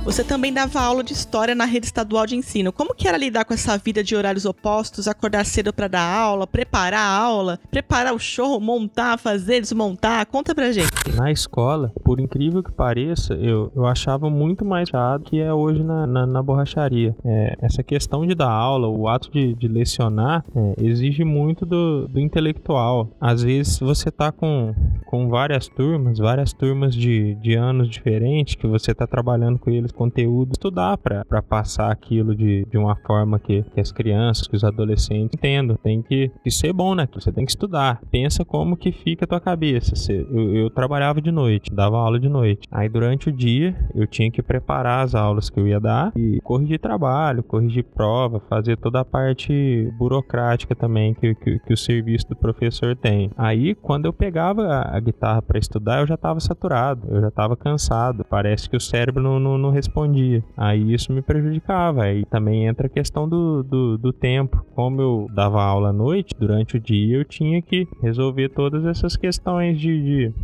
Você 0.04 0.22
também 0.22 0.52
dava 0.52 0.80
aula 0.80 1.02
de 1.02 1.12
história 1.12 1.54
na 1.54 1.64
rede 1.64 1.86
estadual 1.86 2.26
de 2.26 2.36
ensino. 2.36 2.72
Como 2.72 2.94
que 2.94 3.08
era 3.08 3.16
lidar 3.16 3.44
com 3.44 3.54
essa 3.54 3.76
vida 3.78 4.04
de 4.04 4.14
horários 4.14 4.44
opostos, 4.44 5.08
acordar 5.08 5.44
cedo 5.44 5.72
para 5.72 5.88
dar 5.88 6.02
aula, 6.02 6.46
preparar 6.46 7.00
a 7.00 7.16
aula, 7.16 7.58
preparar 7.70 8.14
o 8.14 8.18
show, 8.18 8.60
montar, 8.60 9.18
fazer, 9.18 9.60
desmontar? 9.60 10.26
Conta 10.26 10.54
pra 10.54 10.72
gente. 10.72 10.90
Na 11.16 11.30
escola, 11.30 11.92
por 12.04 12.20
incrível 12.20 12.62
que 12.62 12.70
pareça, 12.70 13.34
eu, 13.34 13.72
eu 13.74 13.86
achava 13.86 14.28
muito 14.28 14.64
mais 14.64 14.88
chato 14.88 15.24
que 15.24 15.40
é 15.40 15.52
hoje 15.52 15.82
na, 15.82 16.06
na, 16.06 16.26
na 16.26 16.42
borracharia. 16.42 17.16
É, 17.24 17.56
essa 17.62 17.82
questão 17.82 18.26
de 18.26 18.34
dar 18.34 18.50
aula, 18.50 18.88
o 18.88 19.08
ato 19.08 19.30
de, 19.30 19.54
de 19.54 19.68
lecionar, 19.68 20.44
é, 20.54 20.74
exige 20.82 21.24
muito 21.24 21.64
do, 21.64 22.06
do 22.08 22.20
intelectual. 22.20 23.08
Às 23.20 23.42
vezes 23.42 23.78
você 23.78 24.10
tá 24.10 24.30
com, 24.30 24.74
com 25.06 25.28
várias 25.28 25.66
turmas, 25.68 26.18
várias 26.18 26.52
turmas 26.52 26.94
de, 26.94 27.34
de 27.36 27.54
anos 27.54 27.88
diferentes, 27.88 28.54
que 28.54 28.66
você 28.66 28.94
tá 28.94 29.06
trabalhando 29.06 29.34
trabalhando 29.44 29.58
com 29.58 29.70
eles 29.70 29.92
conteúdo, 29.94 30.52
estudar 30.52 30.98
para 30.98 31.42
passar 31.42 31.90
aquilo 31.90 32.34
de, 32.34 32.66
de 32.70 32.76
uma 32.76 32.96
forma 32.96 33.38
que, 33.38 33.62
que 33.62 33.80
as 33.80 33.92
crianças, 33.92 34.46
que 34.46 34.56
os 34.56 34.64
adolescentes 34.64 35.38
entendam. 35.38 35.76
Tem 35.76 36.02
que, 36.02 36.30
que 36.42 36.50
ser 36.50 36.72
bom 36.72 36.94
naquilo, 36.94 37.22
você 37.22 37.32
tem 37.32 37.44
que 37.44 37.52
estudar. 37.52 38.00
Pensa 38.10 38.44
como 38.44 38.76
que 38.76 38.92
fica 38.92 39.24
a 39.24 39.28
tua 39.28 39.40
cabeça. 39.40 39.94
Você, 39.94 40.26
eu, 40.30 40.54
eu 40.54 40.70
trabalhava 40.70 41.20
de 41.20 41.30
noite, 41.30 41.72
dava 41.72 41.96
aula 41.98 42.18
de 42.18 42.28
noite. 42.28 42.68
Aí 42.70 42.88
durante 42.88 43.28
o 43.28 43.32
dia 43.32 43.76
eu 43.94 44.06
tinha 44.06 44.30
que 44.30 44.42
preparar 44.42 45.04
as 45.04 45.14
aulas 45.14 45.48
que 45.48 45.58
eu 45.58 45.66
ia 45.66 45.80
dar 45.80 46.12
e 46.16 46.40
corrigir 46.42 46.78
trabalho, 46.78 47.42
corrigir 47.42 47.84
prova, 47.84 48.40
fazer 48.48 48.76
toda 48.76 49.00
a 49.00 49.04
parte 49.04 49.92
burocrática 49.98 50.74
também 50.74 51.14
que, 51.14 51.34
que, 51.34 51.58
que 51.58 51.72
o 51.72 51.76
serviço 51.76 52.28
do 52.28 52.36
professor 52.36 52.96
tem. 52.96 53.30
Aí 53.36 53.74
quando 53.74 54.06
eu 54.06 54.12
pegava 54.12 54.66
a, 54.66 54.96
a 54.96 55.00
guitarra 55.00 55.42
para 55.42 55.58
estudar, 55.58 56.00
eu 56.00 56.06
já 56.06 56.14
estava 56.14 56.40
saturado, 56.40 57.06
eu 57.08 57.20
já 57.20 57.28
estava 57.28 57.56
cansado. 57.56 58.24
Parece 58.28 58.68
que 58.68 58.76
o 58.76 58.80
cérebro 58.80 59.22
não, 59.22 59.38
não, 59.38 59.58
não, 59.58 59.70
respondia. 59.84 60.42
Aí 60.56 60.92
isso 60.92 61.12
me 61.12 61.22
prejudicava. 61.22 62.04
Aí 62.04 62.24
também 62.24 62.66
entra 62.66 62.86
a 62.86 62.90
questão 62.90 63.28
do, 63.28 63.62
do, 63.62 63.98
do, 63.98 64.12
tempo. 64.12 64.64
Como 64.74 65.00
eu 65.00 65.26
dava 65.32 65.62
aula 65.62 65.90
à 65.90 65.92
noite, 65.92 66.34
durante 66.38 66.76
o 66.76 66.80
dia 66.80 67.18
eu 67.18 67.24
tinha 67.24 67.60
que 67.60 67.86
resolver 68.02 68.48
todas 68.48 68.84
essas 68.84 69.16
questões 69.16 69.78
de, 69.78 70.02
de 70.02 70.34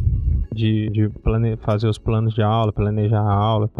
de, 0.52 0.90
de 0.90 1.08
plane... 1.08 1.56
fazer 1.58 1.88
os 1.88 1.98
planos 1.98 2.34
de 2.34 2.42
aula, 2.42 2.72
planejar 2.72 3.20
a 3.20 3.32
aula, 3.32 3.70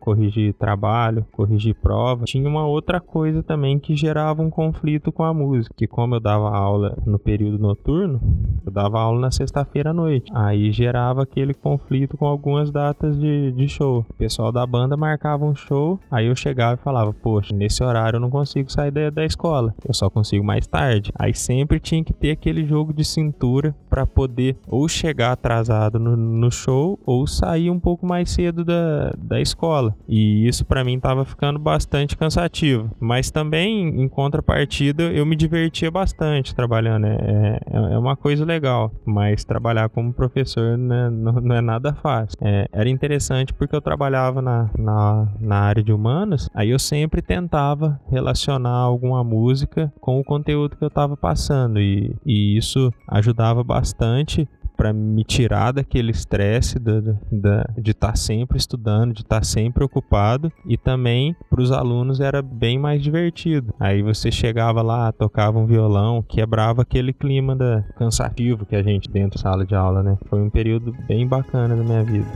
corrigir 0.00 0.54
trabalho, 0.54 1.26
corrigir 1.32 1.74
prova. 1.74 2.24
Tinha 2.24 2.48
uma 2.48 2.66
outra 2.66 3.00
coisa 3.00 3.42
também 3.42 3.78
que 3.78 3.96
gerava 3.96 4.42
um 4.42 4.50
conflito 4.50 5.10
com 5.10 5.24
a 5.24 5.32
música, 5.32 5.74
que 5.76 5.86
como 5.86 6.14
eu 6.14 6.20
dava 6.20 6.50
aula 6.50 6.96
no 7.06 7.18
período 7.18 7.58
noturno, 7.58 8.20
eu 8.64 8.72
dava 8.72 9.00
aula 9.00 9.20
na 9.20 9.30
sexta-feira 9.30 9.90
à 9.90 9.94
noite. 9.94 10.30
Aí 10.34 10.70
gerava 10.70 11.22
aquele 11.22 11.54
conflito 11.54 12.16
com 12.16 12.26
algumas 12.26 12.70
datas 12.70 13.18
de, 13.18 13.52
de 13.52 13.68
show. 13.68 14.04
O 14.08 14.14
pessoal 14.14 14.52
da 14.52 14.66
banda 14.66 14.96
marcava 15.08 15.44
um 15.44 15.54
show, 15.54 15.98
aí 16.10 16.26
eu 16.26 16.36
chegava 16.36 16.74
e 16.74 16.84
falava, 16.84 17.12
poxa, 17.12 17.54
nesse 17.54 17.82
horário 17.82 18.16
eu 18.16 18.20
não 18.20 18.30
consigo 18.30 18.70
sair 18.70 18.90
da, 18.90 19.10
da 19.10 19.24
escola, 19.24 19.74
eu 19.86 19.94
só 19.94 20.10
consigo 20.10 20.44
mais 20.44 20.66
tarde. 20.66 21.12
Aí 21.18 21.34
sempre 21.34 21.80
tinha 21.80 22.04
que 22.04 22.12
ter 22.12 22.32
aquele 22.32 22.64
jogo 22.64 22.92
de 22.92 23.04
cintura 23.04 23.74
para 23.88 24.06
poder 24.06 24.56
ou 24.66 24.88
chegar 24.88 25.32
atrasado 25.32 25.98
no, 25.98 26.16
no 26.16 26.50
show 26.50 26.98
ou 27.06 27.26
sair 27.26 27.70
um 27.70 27.80
pouco 27.80 28.06
mais 28.06 28.30
cedo 28.30 28.64
da, 28.64 29.12
da 29.16 29.40
escola. 29.40 29.94
E 30.06 30.46
isso 30.46 30.64
para 30.64 30.84
mim 30.84 31.00
tava 31.00 31.24
ficando 31.24 31.58
bastante 31.58 32.16
cansativo. 32.16 32.90
Mas 33.00 33.30
também, 33.30 34.00
em 34.02 34.08
contrapartida, 34.08 35.04
eu 35.04 35.24
me 35.24 35.36
divertia 35.36 35.90
bastante 35.90 36.54
trabalhando. 36.54 37.06
É, 37.06 37.60
é, 37.66 37.94
é 37.94 37.98
uma 37.98 38.16
coisa 38.16 38.44
legal. 38.44 38.92
Mas 39.04 39.44
trabalhar 39.44 39.88
como 39.88 40.12
professor 40.12 40.76
né, 40.76 41.08
não, 41.10 41.32
não, 41.32 41.56
é 41.56 41.60
nada 41.60 41.94
fácil. 41.94 42.36
É, 42.40 42.68
era 42.72 42.88
interessante 42.88 43.52
porque 43.52 43.74
eu 43.74 43.80
trabalhava 43.80 44.42
na, 44.42 44.70
na, 44.78 44.97
na 45.40 45.56
área 45.56 45.82
de 45.82 45.92
humanas, 45.92 46.48
aí 46.54 46.70
eu 46.70 46.78
sempre 46.78 47.22
tentava 47.22 48.00
relacionar 48.10 48.70
alguma 48.70 49.22
música 49.22 49.92
com 50.00 50.18
o 50.18 50.24
conteúdo 50.24 50.76
que 50.76 50.84
eu 50.84 50.88
estava 50.88 51.16
passando. 51.16 51.80
E, 51.80 52.14
e 52.24 52.56
isso 52.56 52.92
ajudava 53.08 53.62
bastante 53.62 54.48
para 54.78 54.92
me 54.92 55.24
tirar 55.24 55.72
daquele 55.72 56.12
estresse 56.12 56.78
de 56.78 57.90
estar 57.90 58.12
tá 58.12 58.14
sempre 58.14 58.56
estudando, 58.56 59.12
de 59.12 59.22
estar 59.22 59.40
tá 59.40 59.44
sempre 59.44 59.82
ocupado 59.82 60.52
e 60.64 60.78
também 60.78 61.34
para 61.50 61.60
os 61.60 61.72
alunos 61.72 62.20
era 62.20 62.40
bem 62.40 62.78
mais 62.78 63.02
divertido. 63.02 63.74
Aí 63.80 64.02
você 64.02 64.30
chegava 64.30 64.80
lá, 64.80 65.10
tocava 65.10 65.58
um 65.58 65.66
violão, 65.66 66.22
quebrava 66.22 66.82
aquele 66.82 67.12
clima 67.12 67.56
da 67.56 67.82
cansativo 67.96 68.64
que 68.64 68.76
a 68.76 68.82
gente 68.82 69.10
dentro 69.10 69.36
da 69.36 69.42
sala 69.42 69.66
de 69.66 69.74
aula, 69.74 70.00
né? 70.00 70.16
Foi 70.26 70.40
um 70.40 70.48
período 70.48 70.94
bem 71.08 71.26
bacana 71.26 71.74
da 71.74 71.82
minha 71.82 72.04
vida. 72.04 72.26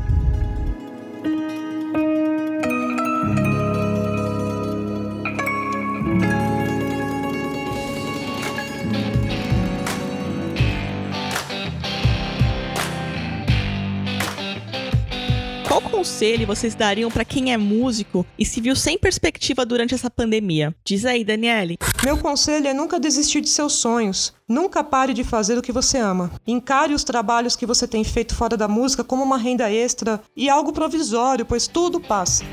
Conselho 15.82 16.46
vocês 16.46 16.74
dariam 16.74 17.10
para 17.10 17.24
quem 17.24 17.52
é 17.52 17.56
músico 17.56 18.26
e 18.38 18.44
se 18.44 18.60
viu 18.60 18.74
sem 18.74 18.98
perspectiva 18.98 19.64
durante 19.64 19.94
essa 19.94 20.10
pandemia? 20.10 20.74
Diz 20.84 21.04
aí, 21.04 21.24
Daniele. 21.24 21.76
Meu 22.04 22.16
conselho 22.18 22.66
é 22.66 22.74
nunca 22.74 22.98
desistir 22.98 23.40
de 23.40 23.48
seus 23.48 23.74
sonhos. 23.74 24.32
Nunca 24.48 24.82
pare 24.82 25.14
de 25.14 25.24
fazer 25.24 25.56
o 25.56 25.62
que 25.62 25.72
você 25.72 25.98
ama. 25.98 26.30
Encare 26.46 26.94
os 26.94 27.04
trabalhos 27.04 27.56
que 27.56 27.66
você 27.66 27.86
tem 27.86 28.04
feito 28.04 28.34
fora 28.34 28.56
da 28.56 28.68
música 28.68 29.04
como 29.04 29.22
uma 29.22 29.38
renda 29.38 29.70
extra 29.70 30.20
e 30.36 30.48
algo 30.48 30.72
provisório, 30.72 31.46
pois 31.46 31.66
tudo 31.66 32.00
passa. 32.00 32.44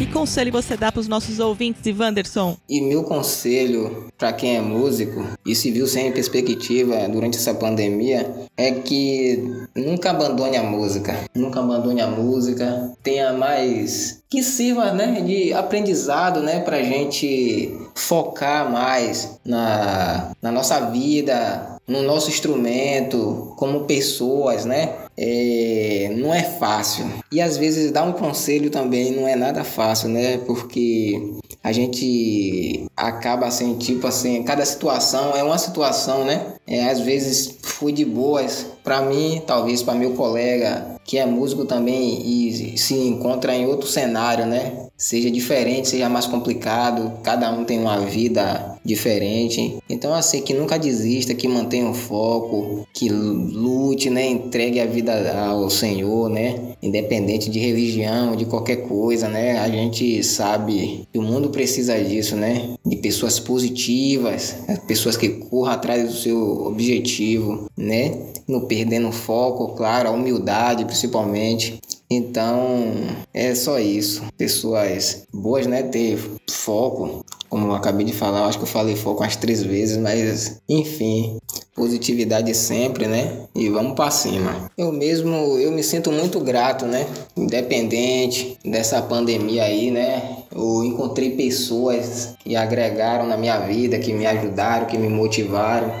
Que 0.00 0.06
conselho 0.06 0.50
você 0.50 0.78
dá 0.78 0.90
para 0.90 0.98
os 0.98 1.06
nossos 1.06 1.38
ouvintes, 1.40 1.84
Ivanderson? 1.84 2.56
E 2.66 2.80
meu 2.80 3.04
conselho 3.04 4.08
para 4.16 4.32
quem 4.32 4.56
é 4.56 4.60
músico 4.62 5.22
e 5.44 5.54
se 5.54 5.70
viu 5.70 5.86
sem 5.86 6.10
perspectiva 6.10 7.06
durante 7.06 7.36
essa 7.36 7.52
pandemia 7.52 8.48
é 8.56 8.70
que 8.70 9.66
nunca 9.76 10.08
abandone 10.08 10.56
a 10.56 10.62
música. 10.62 11.14
Nunca 11.34 11.60
abandone 11.60 12.00
a 12.00 12.06
música. 12.06 12.94
Tenha 13.02 13.34
mais 13.34 14.22
que 14.30 14.42
sirva 14.42 14.90
né, 14.92 15.20
de 15.20 15.52
aprendizado 15.52 16.40
né, 16.40 16.60
para 16.60 16.78
a 16.78 16.82
gente 16.82 17.70
focar 17.94 18.72
mais 18.72 19.38
na, 19.44 20.30
na 20.40 20.50
nossa 20.50 20.80
vida, 20.90 21.78
no 21.86 22.02
nosso 22.02 22.30
instrumento, 22.30 23.52
como 23.56 23.84
pessoas, 23.84 24.64
né? 24.64 24.94
É, 25.22 26.10
não 26.16 26.32
é 26.32 26.42
fácil. 26.42 27.04
E 27.30 27.42
às 27.42 27.58
vezes 27.58 27.92
dar 27.92 28.04
um 28.04 28.12
conselho 28.12 28.70
também 28.70 29.12
não 29.12 29.28
é 29.28 29.36
nada 29.36 29.62
fácil, 29.62 30.08
né? 30.08 30.38
Porque 30.46 31.34
a 31.62 31.72
gente 31.72 32.86
acaba 32.96 33.46
assim, 33.46 33.76
tipo 33.76 34.06
assim, 34.06 34.42
cada 34.42 34.64
situação 34.64 35.36
é 35.36 35.42
uma 35.42 35.58
situação, 35.58 36.24
né? 36.24 36.54
É, 36.66 36.88
às 36.88 37.00
vezes 37.00 37.58
fui 37.62 37.92
de 37.92 38.04
boas 38.04 38.66
para 38.82 39.02
mim, 39.02 39.42
talvez 39.46 39.82
para 39.82 39.94
meu 39.94 40.14
colega 40.14 40.98
que 41.04 41.18
é 41.18 41.26
músico 41.26 41.64
também 41.64 42.22
e 42.24 42.78
se 42.78 42.94
encontra 42.94 43.52
em 43.52 43.66
outro 43.66 43.88
cenário, 43.88 44.46
né? 44.46 44.86
Seja 45.00 45.30
diferente, 45.30 45.88
seja 45.88 46.10
mais 46.10 46.26
complicado, 46.26 47.20
cada 47.22 47.50
um 47.50 47.64
tem 47.64 47.78
uma 47.78 48.00
vida 48.00 48.78
diferente. 48.84 49.78
Então 49.88 50.12
assim, 50.12 50.42
que 50.42 50.52
nunca 50.52 50.78
desista, 50.78 51.34
que 51.34 51.48
mantenha 51.48 51.88
o 51.88 51.94
foco, 51.94 52.86
que 52.92 53.08
lute, 53.08 54.10
né, 54.10 54.28
entregue 54.28 54.78
a 54.78 54.84
vida 54.84 55.42
ao 55.46 55.70
Senhor, 55.70 56.28
né? 56.28 56.74
Independente 56.82 57.48
de 57.48 57.58
religião, 57.58 58.36
de 58.36 58.44
qualquer 58.44 58.88
coisa, 58.88 59.26
né? 59.26 59.58
A 59.60 59.70
gente 59.70 60.22
sabe 60.22 61.08
que 61.10 61.18
o 61.18 61.22
mundo 61.22 61.48
precisa 61.48 61.98
disso, 61.98 62.36
né? 62.36 62.74
De 62.84 62.96
pessoas 62.96 63.40
positivas, 63.40 64.56
pessoas 64.86 65.16
que 65.16 65.30
corram 65.30 65.72
atrás 65.72 66.10
do 66.10 66.14
seu 66.14 66.66
objetivo, 66.66 67.70
né? 67.74 68.18
Não 68.46 68.66
perdendo 68.66 69.10
foco, 69.10 69.68
claro, 69.68 70.10
a 70.10 70.12
humildade 70.12 70.84
principalmente. 70.84 71.80
Então, 72.10 72.92
é 73.32 73.54
só 73.54 73.78
isso. 73.78 74.22
Pessoas 74.36 75.26
boas, 75.32 75.66
né? 75.66 75.84
Ter 75.84 76.18
foco. 76.50 77.24
Como 77.48 77.66
eu 77.66 77.74
acabei 77.74 78.06
de 78.06 78.12
falar, 78.12 78.46
acho 78.46 78.58
que 78.58 78.64
eu 78.64 78.68
falei 78.68 78.94
foco 78.94 79.22
umas 79.22 79.34
três 79.34 79.60
vezes, 79.60 79.96
mas 79.96 80.60
enfim, 80.68 81.36
positividade 81.74 82.54
sempre, 82.54 83.08
né? 83.08 83.48
E 83.56 83.68
vamos 83.68 83.94
para 83.94 84.10
cima. 84.10 84.70
Eu 84.78 84.92
mesmo, 84.92 85.58
eu 85.58 85.72
me 85.72 85.82
sinto 85.82 86.12
muito 86.12 86.38
grato, 86.38 86.86
né? 86.86 87.06
Independente 87.36 88.56
dessa 88.64 89.02
pandemia 89.02 89.64
aí, 89.64 89.90
né? 89.90 90.36
Eu 90.54 90.84
encontrei 90.84 91.30
pessoas 91.30 92.34
que 92.44 92.54
agregaram 92.54 93.26
na 93.26 93.36
minha 93.36 93.58
vida, 93.60 93.98
que 93.98 94.12
me 94.12 94.26
ajudaram, 94.26 94.86
que 94.86 94.96
me 94.96 95.08
motivaram. 95.08 95.92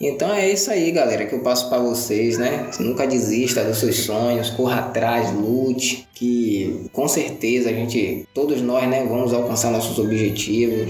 Então 0.00 0.32
é 0.32 0.50
isso 0.50 0.70
aí, 0.70 0.90
galera, 0.90 1.24
que 1.24 1.34
eu 1.34 1.40
passo 1.40 1.70
para 1.70 1.78
vocês, 1.78 2.36
né? 2.36 2.70
Nunca 2.78 3.06
desista 3.06 3.64
dos 3.64 3.78
seus 3.78 4.00
sonhos, 4.00 4.50
corra 4.50 4.80
atrás, 4.80 5.32
lute, 5.32 6.06
que 6.12 6.88
com 6.92 7.08
certeza 7.08 7.70
a 7.70 7.72
gente, 7.72 8.28
todos 8.34 8.60
nós, 8.60 8.86
né, 8.88 9.06
vamos 9.08 9.32
alcançar 9.32 9.70
nossos 9.70 9.98
objetivos. 9.98 10.88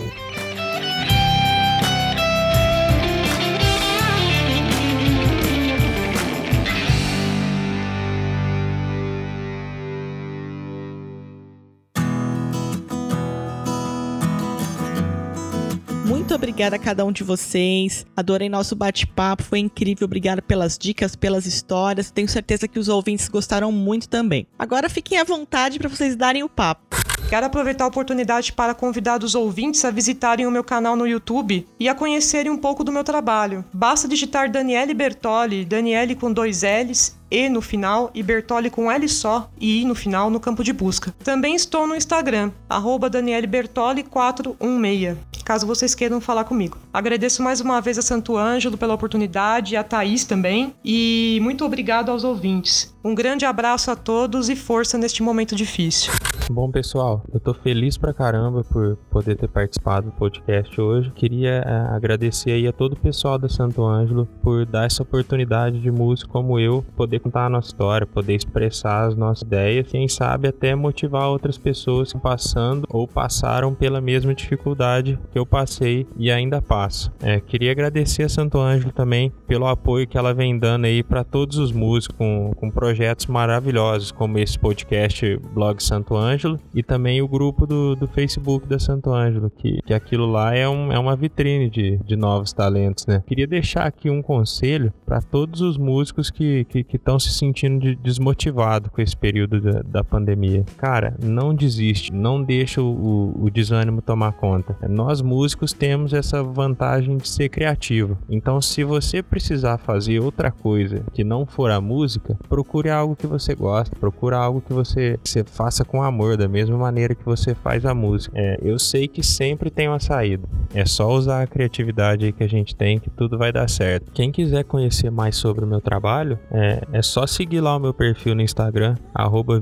Obrigada 16.56 16.76
a 16.76 16.78
cada 16.78 17.04
um 17.04 17.12
de 17.12 17.22
vocês. 17.22 18.06
Adorei 18.16 18.48
nosso 18.48 18.74
bate-papo, 18.74 19.42
foi 19.42 19.58
incrível. 19.58 20.06
Obrigada 20.06 20.40
pelas 20.40 20.78
dicas, 20.78 21.14
pelas 21.14 21.44
histórias. 21.44 22.10
Tenho 22.10 22.26
certeza 22.26 22.66
que 22.66 22.78
os 22.78 22.88
ouvintes 22.88 23.28
gostaram 23.28 23.70
muito 23.70 24.08
também. 24.08 24.46
Agora 24.58 24.88
fiquem 24.88 25.18
à 25.18 25.24
vontade 25.24 25.78
para 25.78 25.90
vocês 25.90 26.16
darem 26.16 26.42
o 26.42 26.48
papo. 26.48 26.96
Quero 27.28 27.44
aproveitar 27.44 27.84
a 27.84 27.88
oportunidade 27.88 28.54
para 28.54 28.72
convidar 28.72 29.22
os 29.22 29.34
ouvintes 29.34 29.84
a 29.84 29.90
visitarem 29.90 30.46
o 30.46 30.50
meu 30.50 30.64
canal 30.64 30.96
no 30.96 31.06
YouTube 31.06 31.68
e 31.78 31.90
a 31.90 31.94
conhecerem 31.94 32.50
um 32.50 32.56
pouco 32.56 32.82
do 32.82 32.90
meu 32.90 33.04
trabalho. 33.04 33.62
Basta 33.70 34.08
digitar 34.08 34.50
Daniele 34.50 34.94
Bertoli, 34.94 35.62
Daniele 35.62 36.14
com 36.14 36.32
dois 36.32 36.62
L's, 36.62 37.18
E 37.30 37.50
no 37.50 37.60
final 37.60 38.10
e 38.14 38.22
Bertoli 38.22 38.70
com 38.70 38.90
L 38.90 39.06
só 39.10 39.50
e 39.60 39.82
I 39.82 39.84
no 39.84 39.94
final 39.94 40.30
no 40.30 40.40
campo 40.40 40.64
de 40.64 40.72
busca. 40.72 41.14
Também 41.22 41.54
estou 41.54 41.86
no 41.86 41.94
Instagram, 41.94 42.50
arroba 42.66 43.10
DanieleBertoli416 43.10 45.35
caso 45.46 45.64
vocês 45.64 45.94
queiram 45.94 46.20
falar 46.20 46.42
comigo. 46.42 46.76
Agradeço 46.92 47.40
mais 47.40 47.60
uma 47.60 47.80
vez 47.80 47.96
a 47.96 48.02
Santo 48.02 48.36
Ângelo 48.36 48.76
pela 48.76 48.94
oportunidade, 48.94 49.76
a 49.76 49.84
Thaís 49.84 50.24
também, 50.24 50.74
e 50.84 51.38
muito 51.40 51.64
obrigado 51.64 52.10
aos 52.10 52.24
ouvintes. 52.24 52.92
Um 53.06 53.14
grande 53.14 53.44
abraço 53.44 53.88
a 53.88 53.94
todos 53.94 54.48
e 54.48 54.56
força 54.56 54.98
neste 54.98 55.22
momento 55.22 55.54
difícil. 55.54 56.12
Bom, 56.50 56.68
pessoal, 56.72 57.22
eu 57.32 57.38
tô 57.38 57.54
feliz 57.54 57.96
pra 57.96 58.12
caramba 58.12 58.64
por 58.64 58.96
poder 59.10 59.36
ter 59.36 59.48
participado 59.48 60.06
do 60.06 60.12
podcast 60.12 60.80
hoje. 60.80 61.12
Queria 61.12 61.64
uh, 61.64 61.94
agradecer 61.94 62.50
aí 62.50 62.66
a 62.66 62.72
todo 62.72 62.94
o 62.94 62.96
pessoal 62.96 63.38
da 63.38 63.48
Santo 63.48 63.84
Ângelo 63.84 64.26
por 64.42 64.66
dar 64.66 64.86
essa 64.86 65.04
oportunidade 65.04 65.78
de 65.80 65.90
músico 65.90 66.32
como 66.32 66.58
eu 66.58 66.84
poder 66.96 67.20
contar 67.20 67.46
a 67.46 67.48
nossa 67.48 67.68
história, 67.68 68.06
poder 68.08 68.34
expressar 68.34 69.06
as 69.06 69.16
nossas 69.16 69.42
ideias, 69.42 69.86
quem 69.86 70.08
sabe 70.08 70.48
até 70.48 70.74
motivar 70.74 71.28
outras 71.28 71.56
pessoas 71.58 72.12
que 72.12 72.18
passando 72.18 72.86
ou 72.90 73.06
passaram 73.06 73.72
pela 73.72 74.00
mesma 74.00 74.34
dificuldade 74.34 75.16
que 75.30 75.38
eu 75.38 75.46
passei 75.46 76.08
e 76.16 76.30
ainda 76.30 76.60
passo. 76.60 77.12
É, 77.22 77.40
queria 77.40 77.70
agradecer 77.70 78.24
a 78.24 78.28
Santo 78.28 78.58
Ângelo 78.58 78.92
também 78.92 79.32
pelo 79.46 79.66
apoio 79.66 80.08
que 80.08 80.18
ela 80.18 80.34
vem 80.34 80.58
dando 80.58 80.86
aí 80.86 81.04
para 81.04 81.22
todos 81.22 81.58
os 81.58 81.70
músicos 81.70 82.16
com, 82.16 82.52
com 82.56 82.68
projetos 82.70 82.95
maravilhosos 83.28 84.10
como 84.10 84.38
esse 84.38 84.58
podcast 84.58 85.38
Blog 85.52 85.82
Santo 85.82 86.16
Ângelo 86.16 86.58
e 86.74 86.82
também 86.82 87.20
o 87.22 87.28
grupo 87.28 87.66
do, 87.66 87.94
do 87.94 88.06
Facebook 88.06 88.66
da 88.66 88.78
Santo 88.78 89.12
Ângelo, 89.12 89.50
que, 89.50 89.80
que 89.82 89.94
aquilo 89.94 90.26
lá 90.26 90.54
é, 90.54 90.68
um, 90.68 90.92
é 90.92 90.98
uma 90.98 91.16
vitrine 91.16 91.68
de, 91.70 91.98
de 91.98 92.16
novos 92.16 92.52
talentos, 92.52 93.06
né? 93.06 93.22
Queria 93.26 93.46
deixar 93.46 93.86
aqui 93.86 94.10
um 94.10 94.22
conselho 94.22 94.92
para 95.04 95.20
todos 95.20 95.60
os 95.60 95.76
músicos 95.76 96.30
que 96.30 96.66
estão 96.92 97.18
se 97.18 97.32
sentindo 97.32 97.80
de, 97.80 97.94
desmotivados 97.96 98.90
com 98.90 99.00
esse 99.00 99.16
período 99.16 99.60
da, 99.60 99.82
da, 99.82 100.04
pandemia. 100.04 100.64
Cara, 100.76 101.16
não 101.22 101.54
desiste, 101.54 102.12
não 102.12 102.42
deixa 102.42 102.80
o, 102.80 103.32
o, 103.44 103.50
desânimo 103.50 104.02
tomar 104.02 104.32
conta. 104.32 104.76
Nós 104.88 105.20
músicos 105.22 105.72
temos 105.72 106.12
essa 106.12 106.42
vantagem 106.42 107.16
de 107.16 107.28
ser 107.28 107.48
criativo. 107.48 108.18
Então, 108.28 108.60
se 108.60 108.84
você 108.84 109.22
precisar 109.22 109.78
fazer 109.78 110.20
outra 110.20 110.50
coisa 110.50 111.04
que 111.12 111.24
não 111.24 111.46
for 111.46 111.70
a 111.70 111.80
música, 111.80 112.38
procure 112.48 112.85
algo 112.90 113.16
que 113.16 113.26
você 113.26 113.54
gosta, 113.54 113.94
procure 113.96 114.34
algo 114.34 114.60
que 114.60 114.72
você, 114.72 115.18
você 115.22 115.44
faça 115.44 115.84
com 115.84 116.02
amor 116.02 116.36
da 116.36 116.48
mesma 116.48 116.76
maneira 116.76 117.14
que 117.14 117.24
você 117.24 117.54
faz 117.54 117.84
a 117.84 117.94
música. 117.94 118.32
É, 118.36 118.58
eu 118.62 118.78
sei 118.78 119.08
que 119.08 119.22
sempre 119.22 119.70
tem 119.70 119.88
uma 119.88 120.00
saída. 120.00 120.48
É 120.74 120.84
só 120.84 121.08
usar 121.08 121.42
a 121.42 121.46
criatividade 121.46 122.32
que 122.32 122.44
a 122.44 122.48
gente 122.48 122.74
tem 122.74 122.98
que 122.98 123.10
tudo 123.10 123.38
vai 123.38 123.52
dar 123.52 123.68
certo. 123.68 124.10
Quem 124.12 124.30
quiser 124.30 124.64
conhecer 124.64 125.10
mais 125.10 125.36
sobre 125.36 125.64
o 125.64 125.68
meu 125.68 125.80
trabalho, 125.80 126.38
é, 126.50 126.82
é 126.92 127.02
só 127.02 127.26
seguir 127.26 127.60
lá 127.60 127.76
o 127.76 127.80
meu 127.80 127.94
perfil 127.94 128.34
no 128.34 128.42
Instagram, 128.42 128.96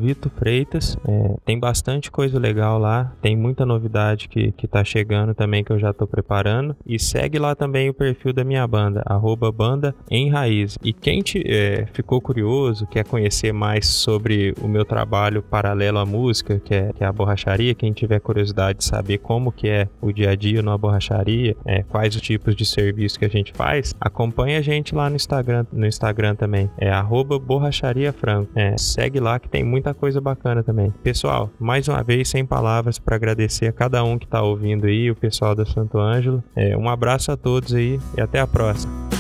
@vitofreitas. 0.01 0.97
É, 1.07 1.37
tem 1.45 1.59
bastante 1.59 2.11
coisa 2.11 2.39
legal 2.39 2.79
lá, 2.79 3.13
tem 3.21 3.37
muita 3.37 3.65
novidade 3.65 4.29
que, 4.29 4.53
que 4.53 4.67
tá 4.67 4.85
chegando 4.85 5.35
também 5.35 5.63
que 5.63 5.73
eu 5.73 5.79
já 5.79 5.93
tô 5.93 6.07
preparando. 6.07 6.77
E 6.87 6.99
segue 6.99 7.39
lá 7.39 7.55
também 7.55 7.89
o 7.89 7.95
perfil 7.95 8.33
da 8.33 8.45
minha 8.45 8.67
banda, 8.67 9.03
arroba 9.07 9.51
banda 9.53 9.95
em 10.11 10.31
raiz. 10.31 10.77
E 10.83 10.93
quem 10.93 11.21
te, 11.21 11.43
é, 11.47 11.87
ficou 11.93 12.21
curioso, 12.21 12.87
quer 12.87 13.04
conhecer 13.05 13.53
mais 13.53 13.87
sobre 13.87 14.55
o 14.61 14.69
meu 14.69 14.85
trabalho 14.85 15.43
paralelo 15.43 15.99
à 15.99 16.07
música, 16.07 16.59
que 16.59 16.75
é, 16.75 16.93
que 16.93 17.05
é 17.05 17.07
a 17.07 17.13
borracharia. 17.13 17.75
Quem 17.75 17.93
tiver 17.93 18.21
curiosidade 18.21 18.79
de 18.79 18.85
saber 18.85 19.19
como 19.19 19.53
que 19.53 19.69
é 19.69 19.89
o 20.01 20.13
dia 20.13 20.31
a 20.31 20.35
dia 20.35 20.63
numa 20.63 20.79
borracharia, 20.79 21.57
é, 21.65 21.83
quais 21.83 22.15
os 22.15 22.23
tipos 22.23 22.57
de 22.57 22.65
serviço 22.65 23.19
que 23.19 23.25
a 23.25 23.29
gente 23.29 23.53
faz, 23.53 23.95
acompanha 24.01 24.59
a 24.59 24.63
gente 24.63 24.95
lá 24.95 25.09
no 25.09 25.17
Instagram, 25.17 25.67
no 25.73 25.87
Instagram 25.87 26.35
também. 26.35 26.71
É 26.79 26.91
borrachariafranco. 27.39 28.51
É, 28.55 28.77
segue 28.77 29.21
lá 29.21 29.39
que 29.39 29.49
tem 29.49 29.63
muita 29.63 29.95
coisa 29.95 30.21
bacana 30.21 30.63
também. 30.63 30.93
Pessoal, 31.03 31.51
mais 31.59 31.89
uma 31.89 32.03
vez, 32.03 32.29
sem 32.29 32.45
palavras 32.45 32.99
para 32.99 33.17
agradecer 33.17 33.67
a 33.67 33.73
cada 33.73 34.03
um 34.05 34.19
que 34.19 34.25
está 34.25 34.43
ouvindo 34.43 34.87
aí, 34.87 35.11
o 35.11 35.17
pessoal 35.17 35.55
da 35.55 35.65
Santo 35.65 35.99
Ângelo. 35.99 36.43
É, 36.57 36.77
um 36.77 36.89
abraço 36.89 37.31
a 37.31 37.37
todos 37.37 37.75
aí 37.75 37.99
e 38.17 38.21
até 38.21 38.41
a 38.41 38.47
próxima. 38.47 39.14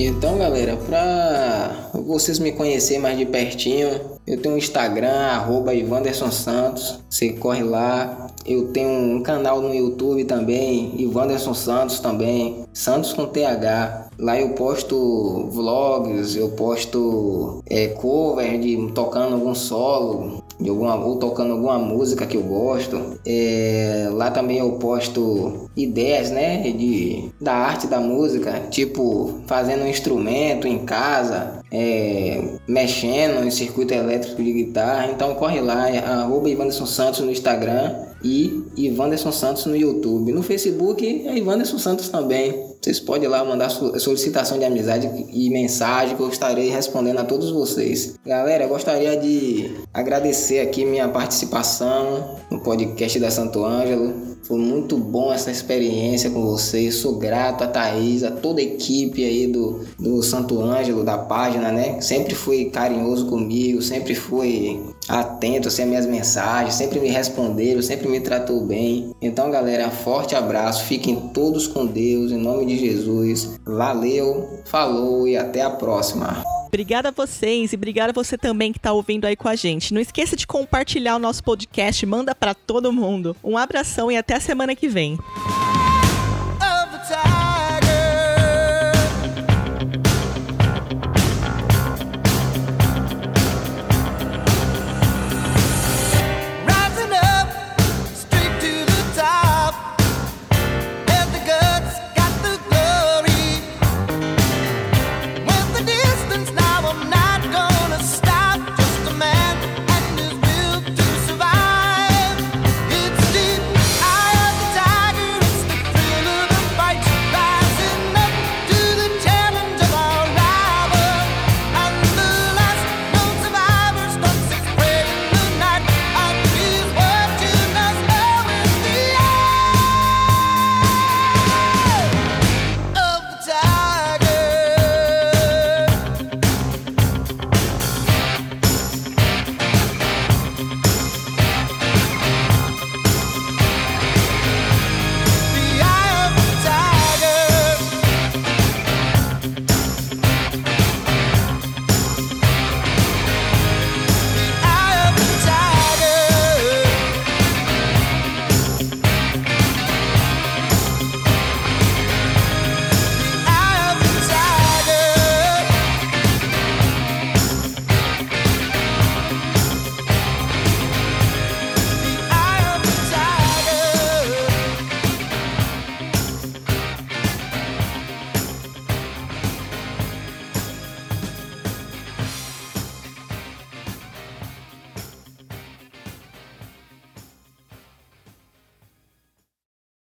Então, 0.00 0.38
galera, 0.38 0.76
para 0.76 1.90
vocês 1.92 2.38
me 2.38 2.52
conhecerem 2.52 3.02
mais 3.02 3.18
de 3.18 3.26
pertinho, 3.26 4.00
eu 4.24 4.40
tenho 4.40 4.54
um 4.54 4.58
Instagram, 4.58 5.10
arroba 5.10 5.74
Ivanderson 5.74 6.30
Santos. 6.30 7.00
Você 7.10 7.30
corre 7.30 7.64
lá. 7.64 8.28
Eu 8.46 8.68
tenho 8.68 8.88
um 8.88 9.22
canal 9.24 9.60
no 9.60 9.74
YouTube 9.74 10.24
também, 10.24 10.94
Ivanderson 11.02 11.52
Santos 11.52 11.98
também, 11.98 12.64
Santos 12.72 13.12
com 13.12 13.26
TH. 13.26 14.08
Lá 14.18 14.40
eu 14.40 14.50
posto 14.50 15.48
vlogs, 15.50 16.36
eu 16.36 16.50
posto 16.50 17.60
é, 17.68 17.88
cover 17.88 18.58
de 18.60 18.92
tocando 18.94 19.34
algum 19.34 19.54
solo, 19.54 20.44
de 20.60 20.68
alguma 20.68 20.96
ou 20.96 21.16
tocando 21.16 21.52
alguma 21.52 21.78
música 21.78 22.26
que 22.26 22.36
eu 22.36 22.42
gosto. 22.42 23.18
É, 23.24 24.08
lá 24.12 24.30
também 24.30 24.58
eu 24.58 24.72
posto 24.72 25.68
ideias, 25.76 26.30
né, 26.30 26.62
de 26.62 27.30
da 27.40 27.54
arte 27.54 27.86
da 27.86 28.00
música, 28.00 28.62
tipo 28.70 29.40
fazendo 29.46 29.84
um 29.84 29.88
instrumento 29.88 30.66
em 30.66 30.78
casa, 30.84 31.60
é, 31.70 32.42
mexendo 32.66 33.44
em 33.44 33.50
circuito 33.50 33.94
elétrico 33.94 34.42
de 34.42 34.52
guitarra. 34.52 35.10
Então 35.12 35.34
corre 35.34 35.60
lá, 35.60 35.88
é 35.88 35.98
arroba 35.98 36.48
Ivanderson 36.48 36.86
Santos 36.86 37.20
no 37.20 37.30
Instagram 37.30 38.07
e 38.22 38.64
Ivanderson 38.76 39.32
Santos 39.32 39.66
no 39.66 39.76
YouTube. 39.76 40.32
No 40.32 40.42
Facebook 40.42 41.06
é 41.26 41.36
Ivanderson 41.36 41.78
Santos 41.78 42.08
também. 42.08 42.68
Vocês 42.80 43.00
podem 43.00 43.28
lá 43.28 43.44
mandar 43.44 43.70
solicitação 43.70 44.58
de 44.58 44.64
amizade 44.64 45.10
e 45.32 45.50
mensagem 45.50 46.16
que 46.16 46.22
eu 46.22 46.28
estarei 46.28 46.70
respondendo 46.70 47.18
a 47.18 47.24
todos 47.24 47.50
vocês. 47.50 48.14
Galera, 48.24 48.64
eu 48.64 48.68
gostaria 48.68 49.16
de 49.16 49.72
agradecer 49.92 50.60
aqui 50.60 50.84
minha 50.84 51.08
participação 51.08 52.36
no 52.50 52.60
podcast 52.60 53.18
da 53.18 53.30
Santo 53.30 53.64
Ângelo. 53.64 54.28
Foi 54.44 54.58
muito 54.58 54.96
bom 54.96 55.32
essa 55.32 55.50
experiência 55.50 56.30
com 56.30 56.40
vocês. 56.42 56.94
Sou 56.94 57.18
grato 57.18 57.64
a 57.64 57.66
Thaís, 57.66 58.22
a 58.22 58.30
toda 58.30 58.60
a 58.60 58.64
equipe 58.64 59.24
aí 59.24 59.46
do, 59.46 59.80
do 59.98 60.22
Santo 60.22 60.60
Ângelo, 60.60 61.04
da 61.04 61.18
página, 61.18 61.70
né? 61.70 62.00
Sempre 62.00 62.34
foi 62.34 62.66
carinhoso 62.66 63.26
comigo, 63.26 63.82
sempre 63.82 64.14
foi 64.14 64.80
atento 65.08 65.68
assim, 65.68 65.82
às 65.82 65.88
minhas 65.88 66.06
mensagens, 66.06 66.74
sempre 66.74 67.00
me 67.00 67.08
responderam, 67.08 67.80
sempre 67.82 68.08
me 68.08 68.20
tratou 68.20 68.60
bem. 68.64 69.14
Então, 69.20 69.50
galera, 69.50 69.90
forte 69.90 70.34
abraço, 70.34 70.84
fiquem 70.84 71.28
todos 71.32 71.66
com 71.66 71.86
Deus, 71.86 72.30
em 72.30 72.38
nome 72.38 72.66
de 72.66 72.78
Jesus. 72.78 73.58
Valeu, 73.64 74.60
falou 74.64 75.26
e 75.26 75.36
até 75.36 75.62
a 75.62 75.70
próxima. 75.70 76.42
Obrigada 76.68 77.08
a 77.08 77.12
vocês 77.12 77.72
e 77.72 77.76
obrigada 77.76 78.10
a 78.10 78.14
você 78.14 78.36
também 78.36 78.72
que 78.72 78.78
está 78.78 78.92
ouvindo 78.92 79.24
aí 79.24 79.34
com 79.34 79.48
a 79.48 79.56
gente. 79.56 79.94
Não 79.94 80.00
esqueça 80.00 80.36
de 80.36 80.46
compartilhar 80.46 81.16
o 81.16 81.18
nosso 81.18 81.42
podcast, 81.42 82.04
manda 82.04 82.34
para 82.34 82.52
todo 82.52 82.92
mundo. 82.92 83.34
Um 83.42 83.56
abração 83.56 84.12
e 84.12 84.16
até 84.16 84.34
a 84.34 84.40
semana 84.40 84.76
que 84.76 84.86
vem. 84.86 85.18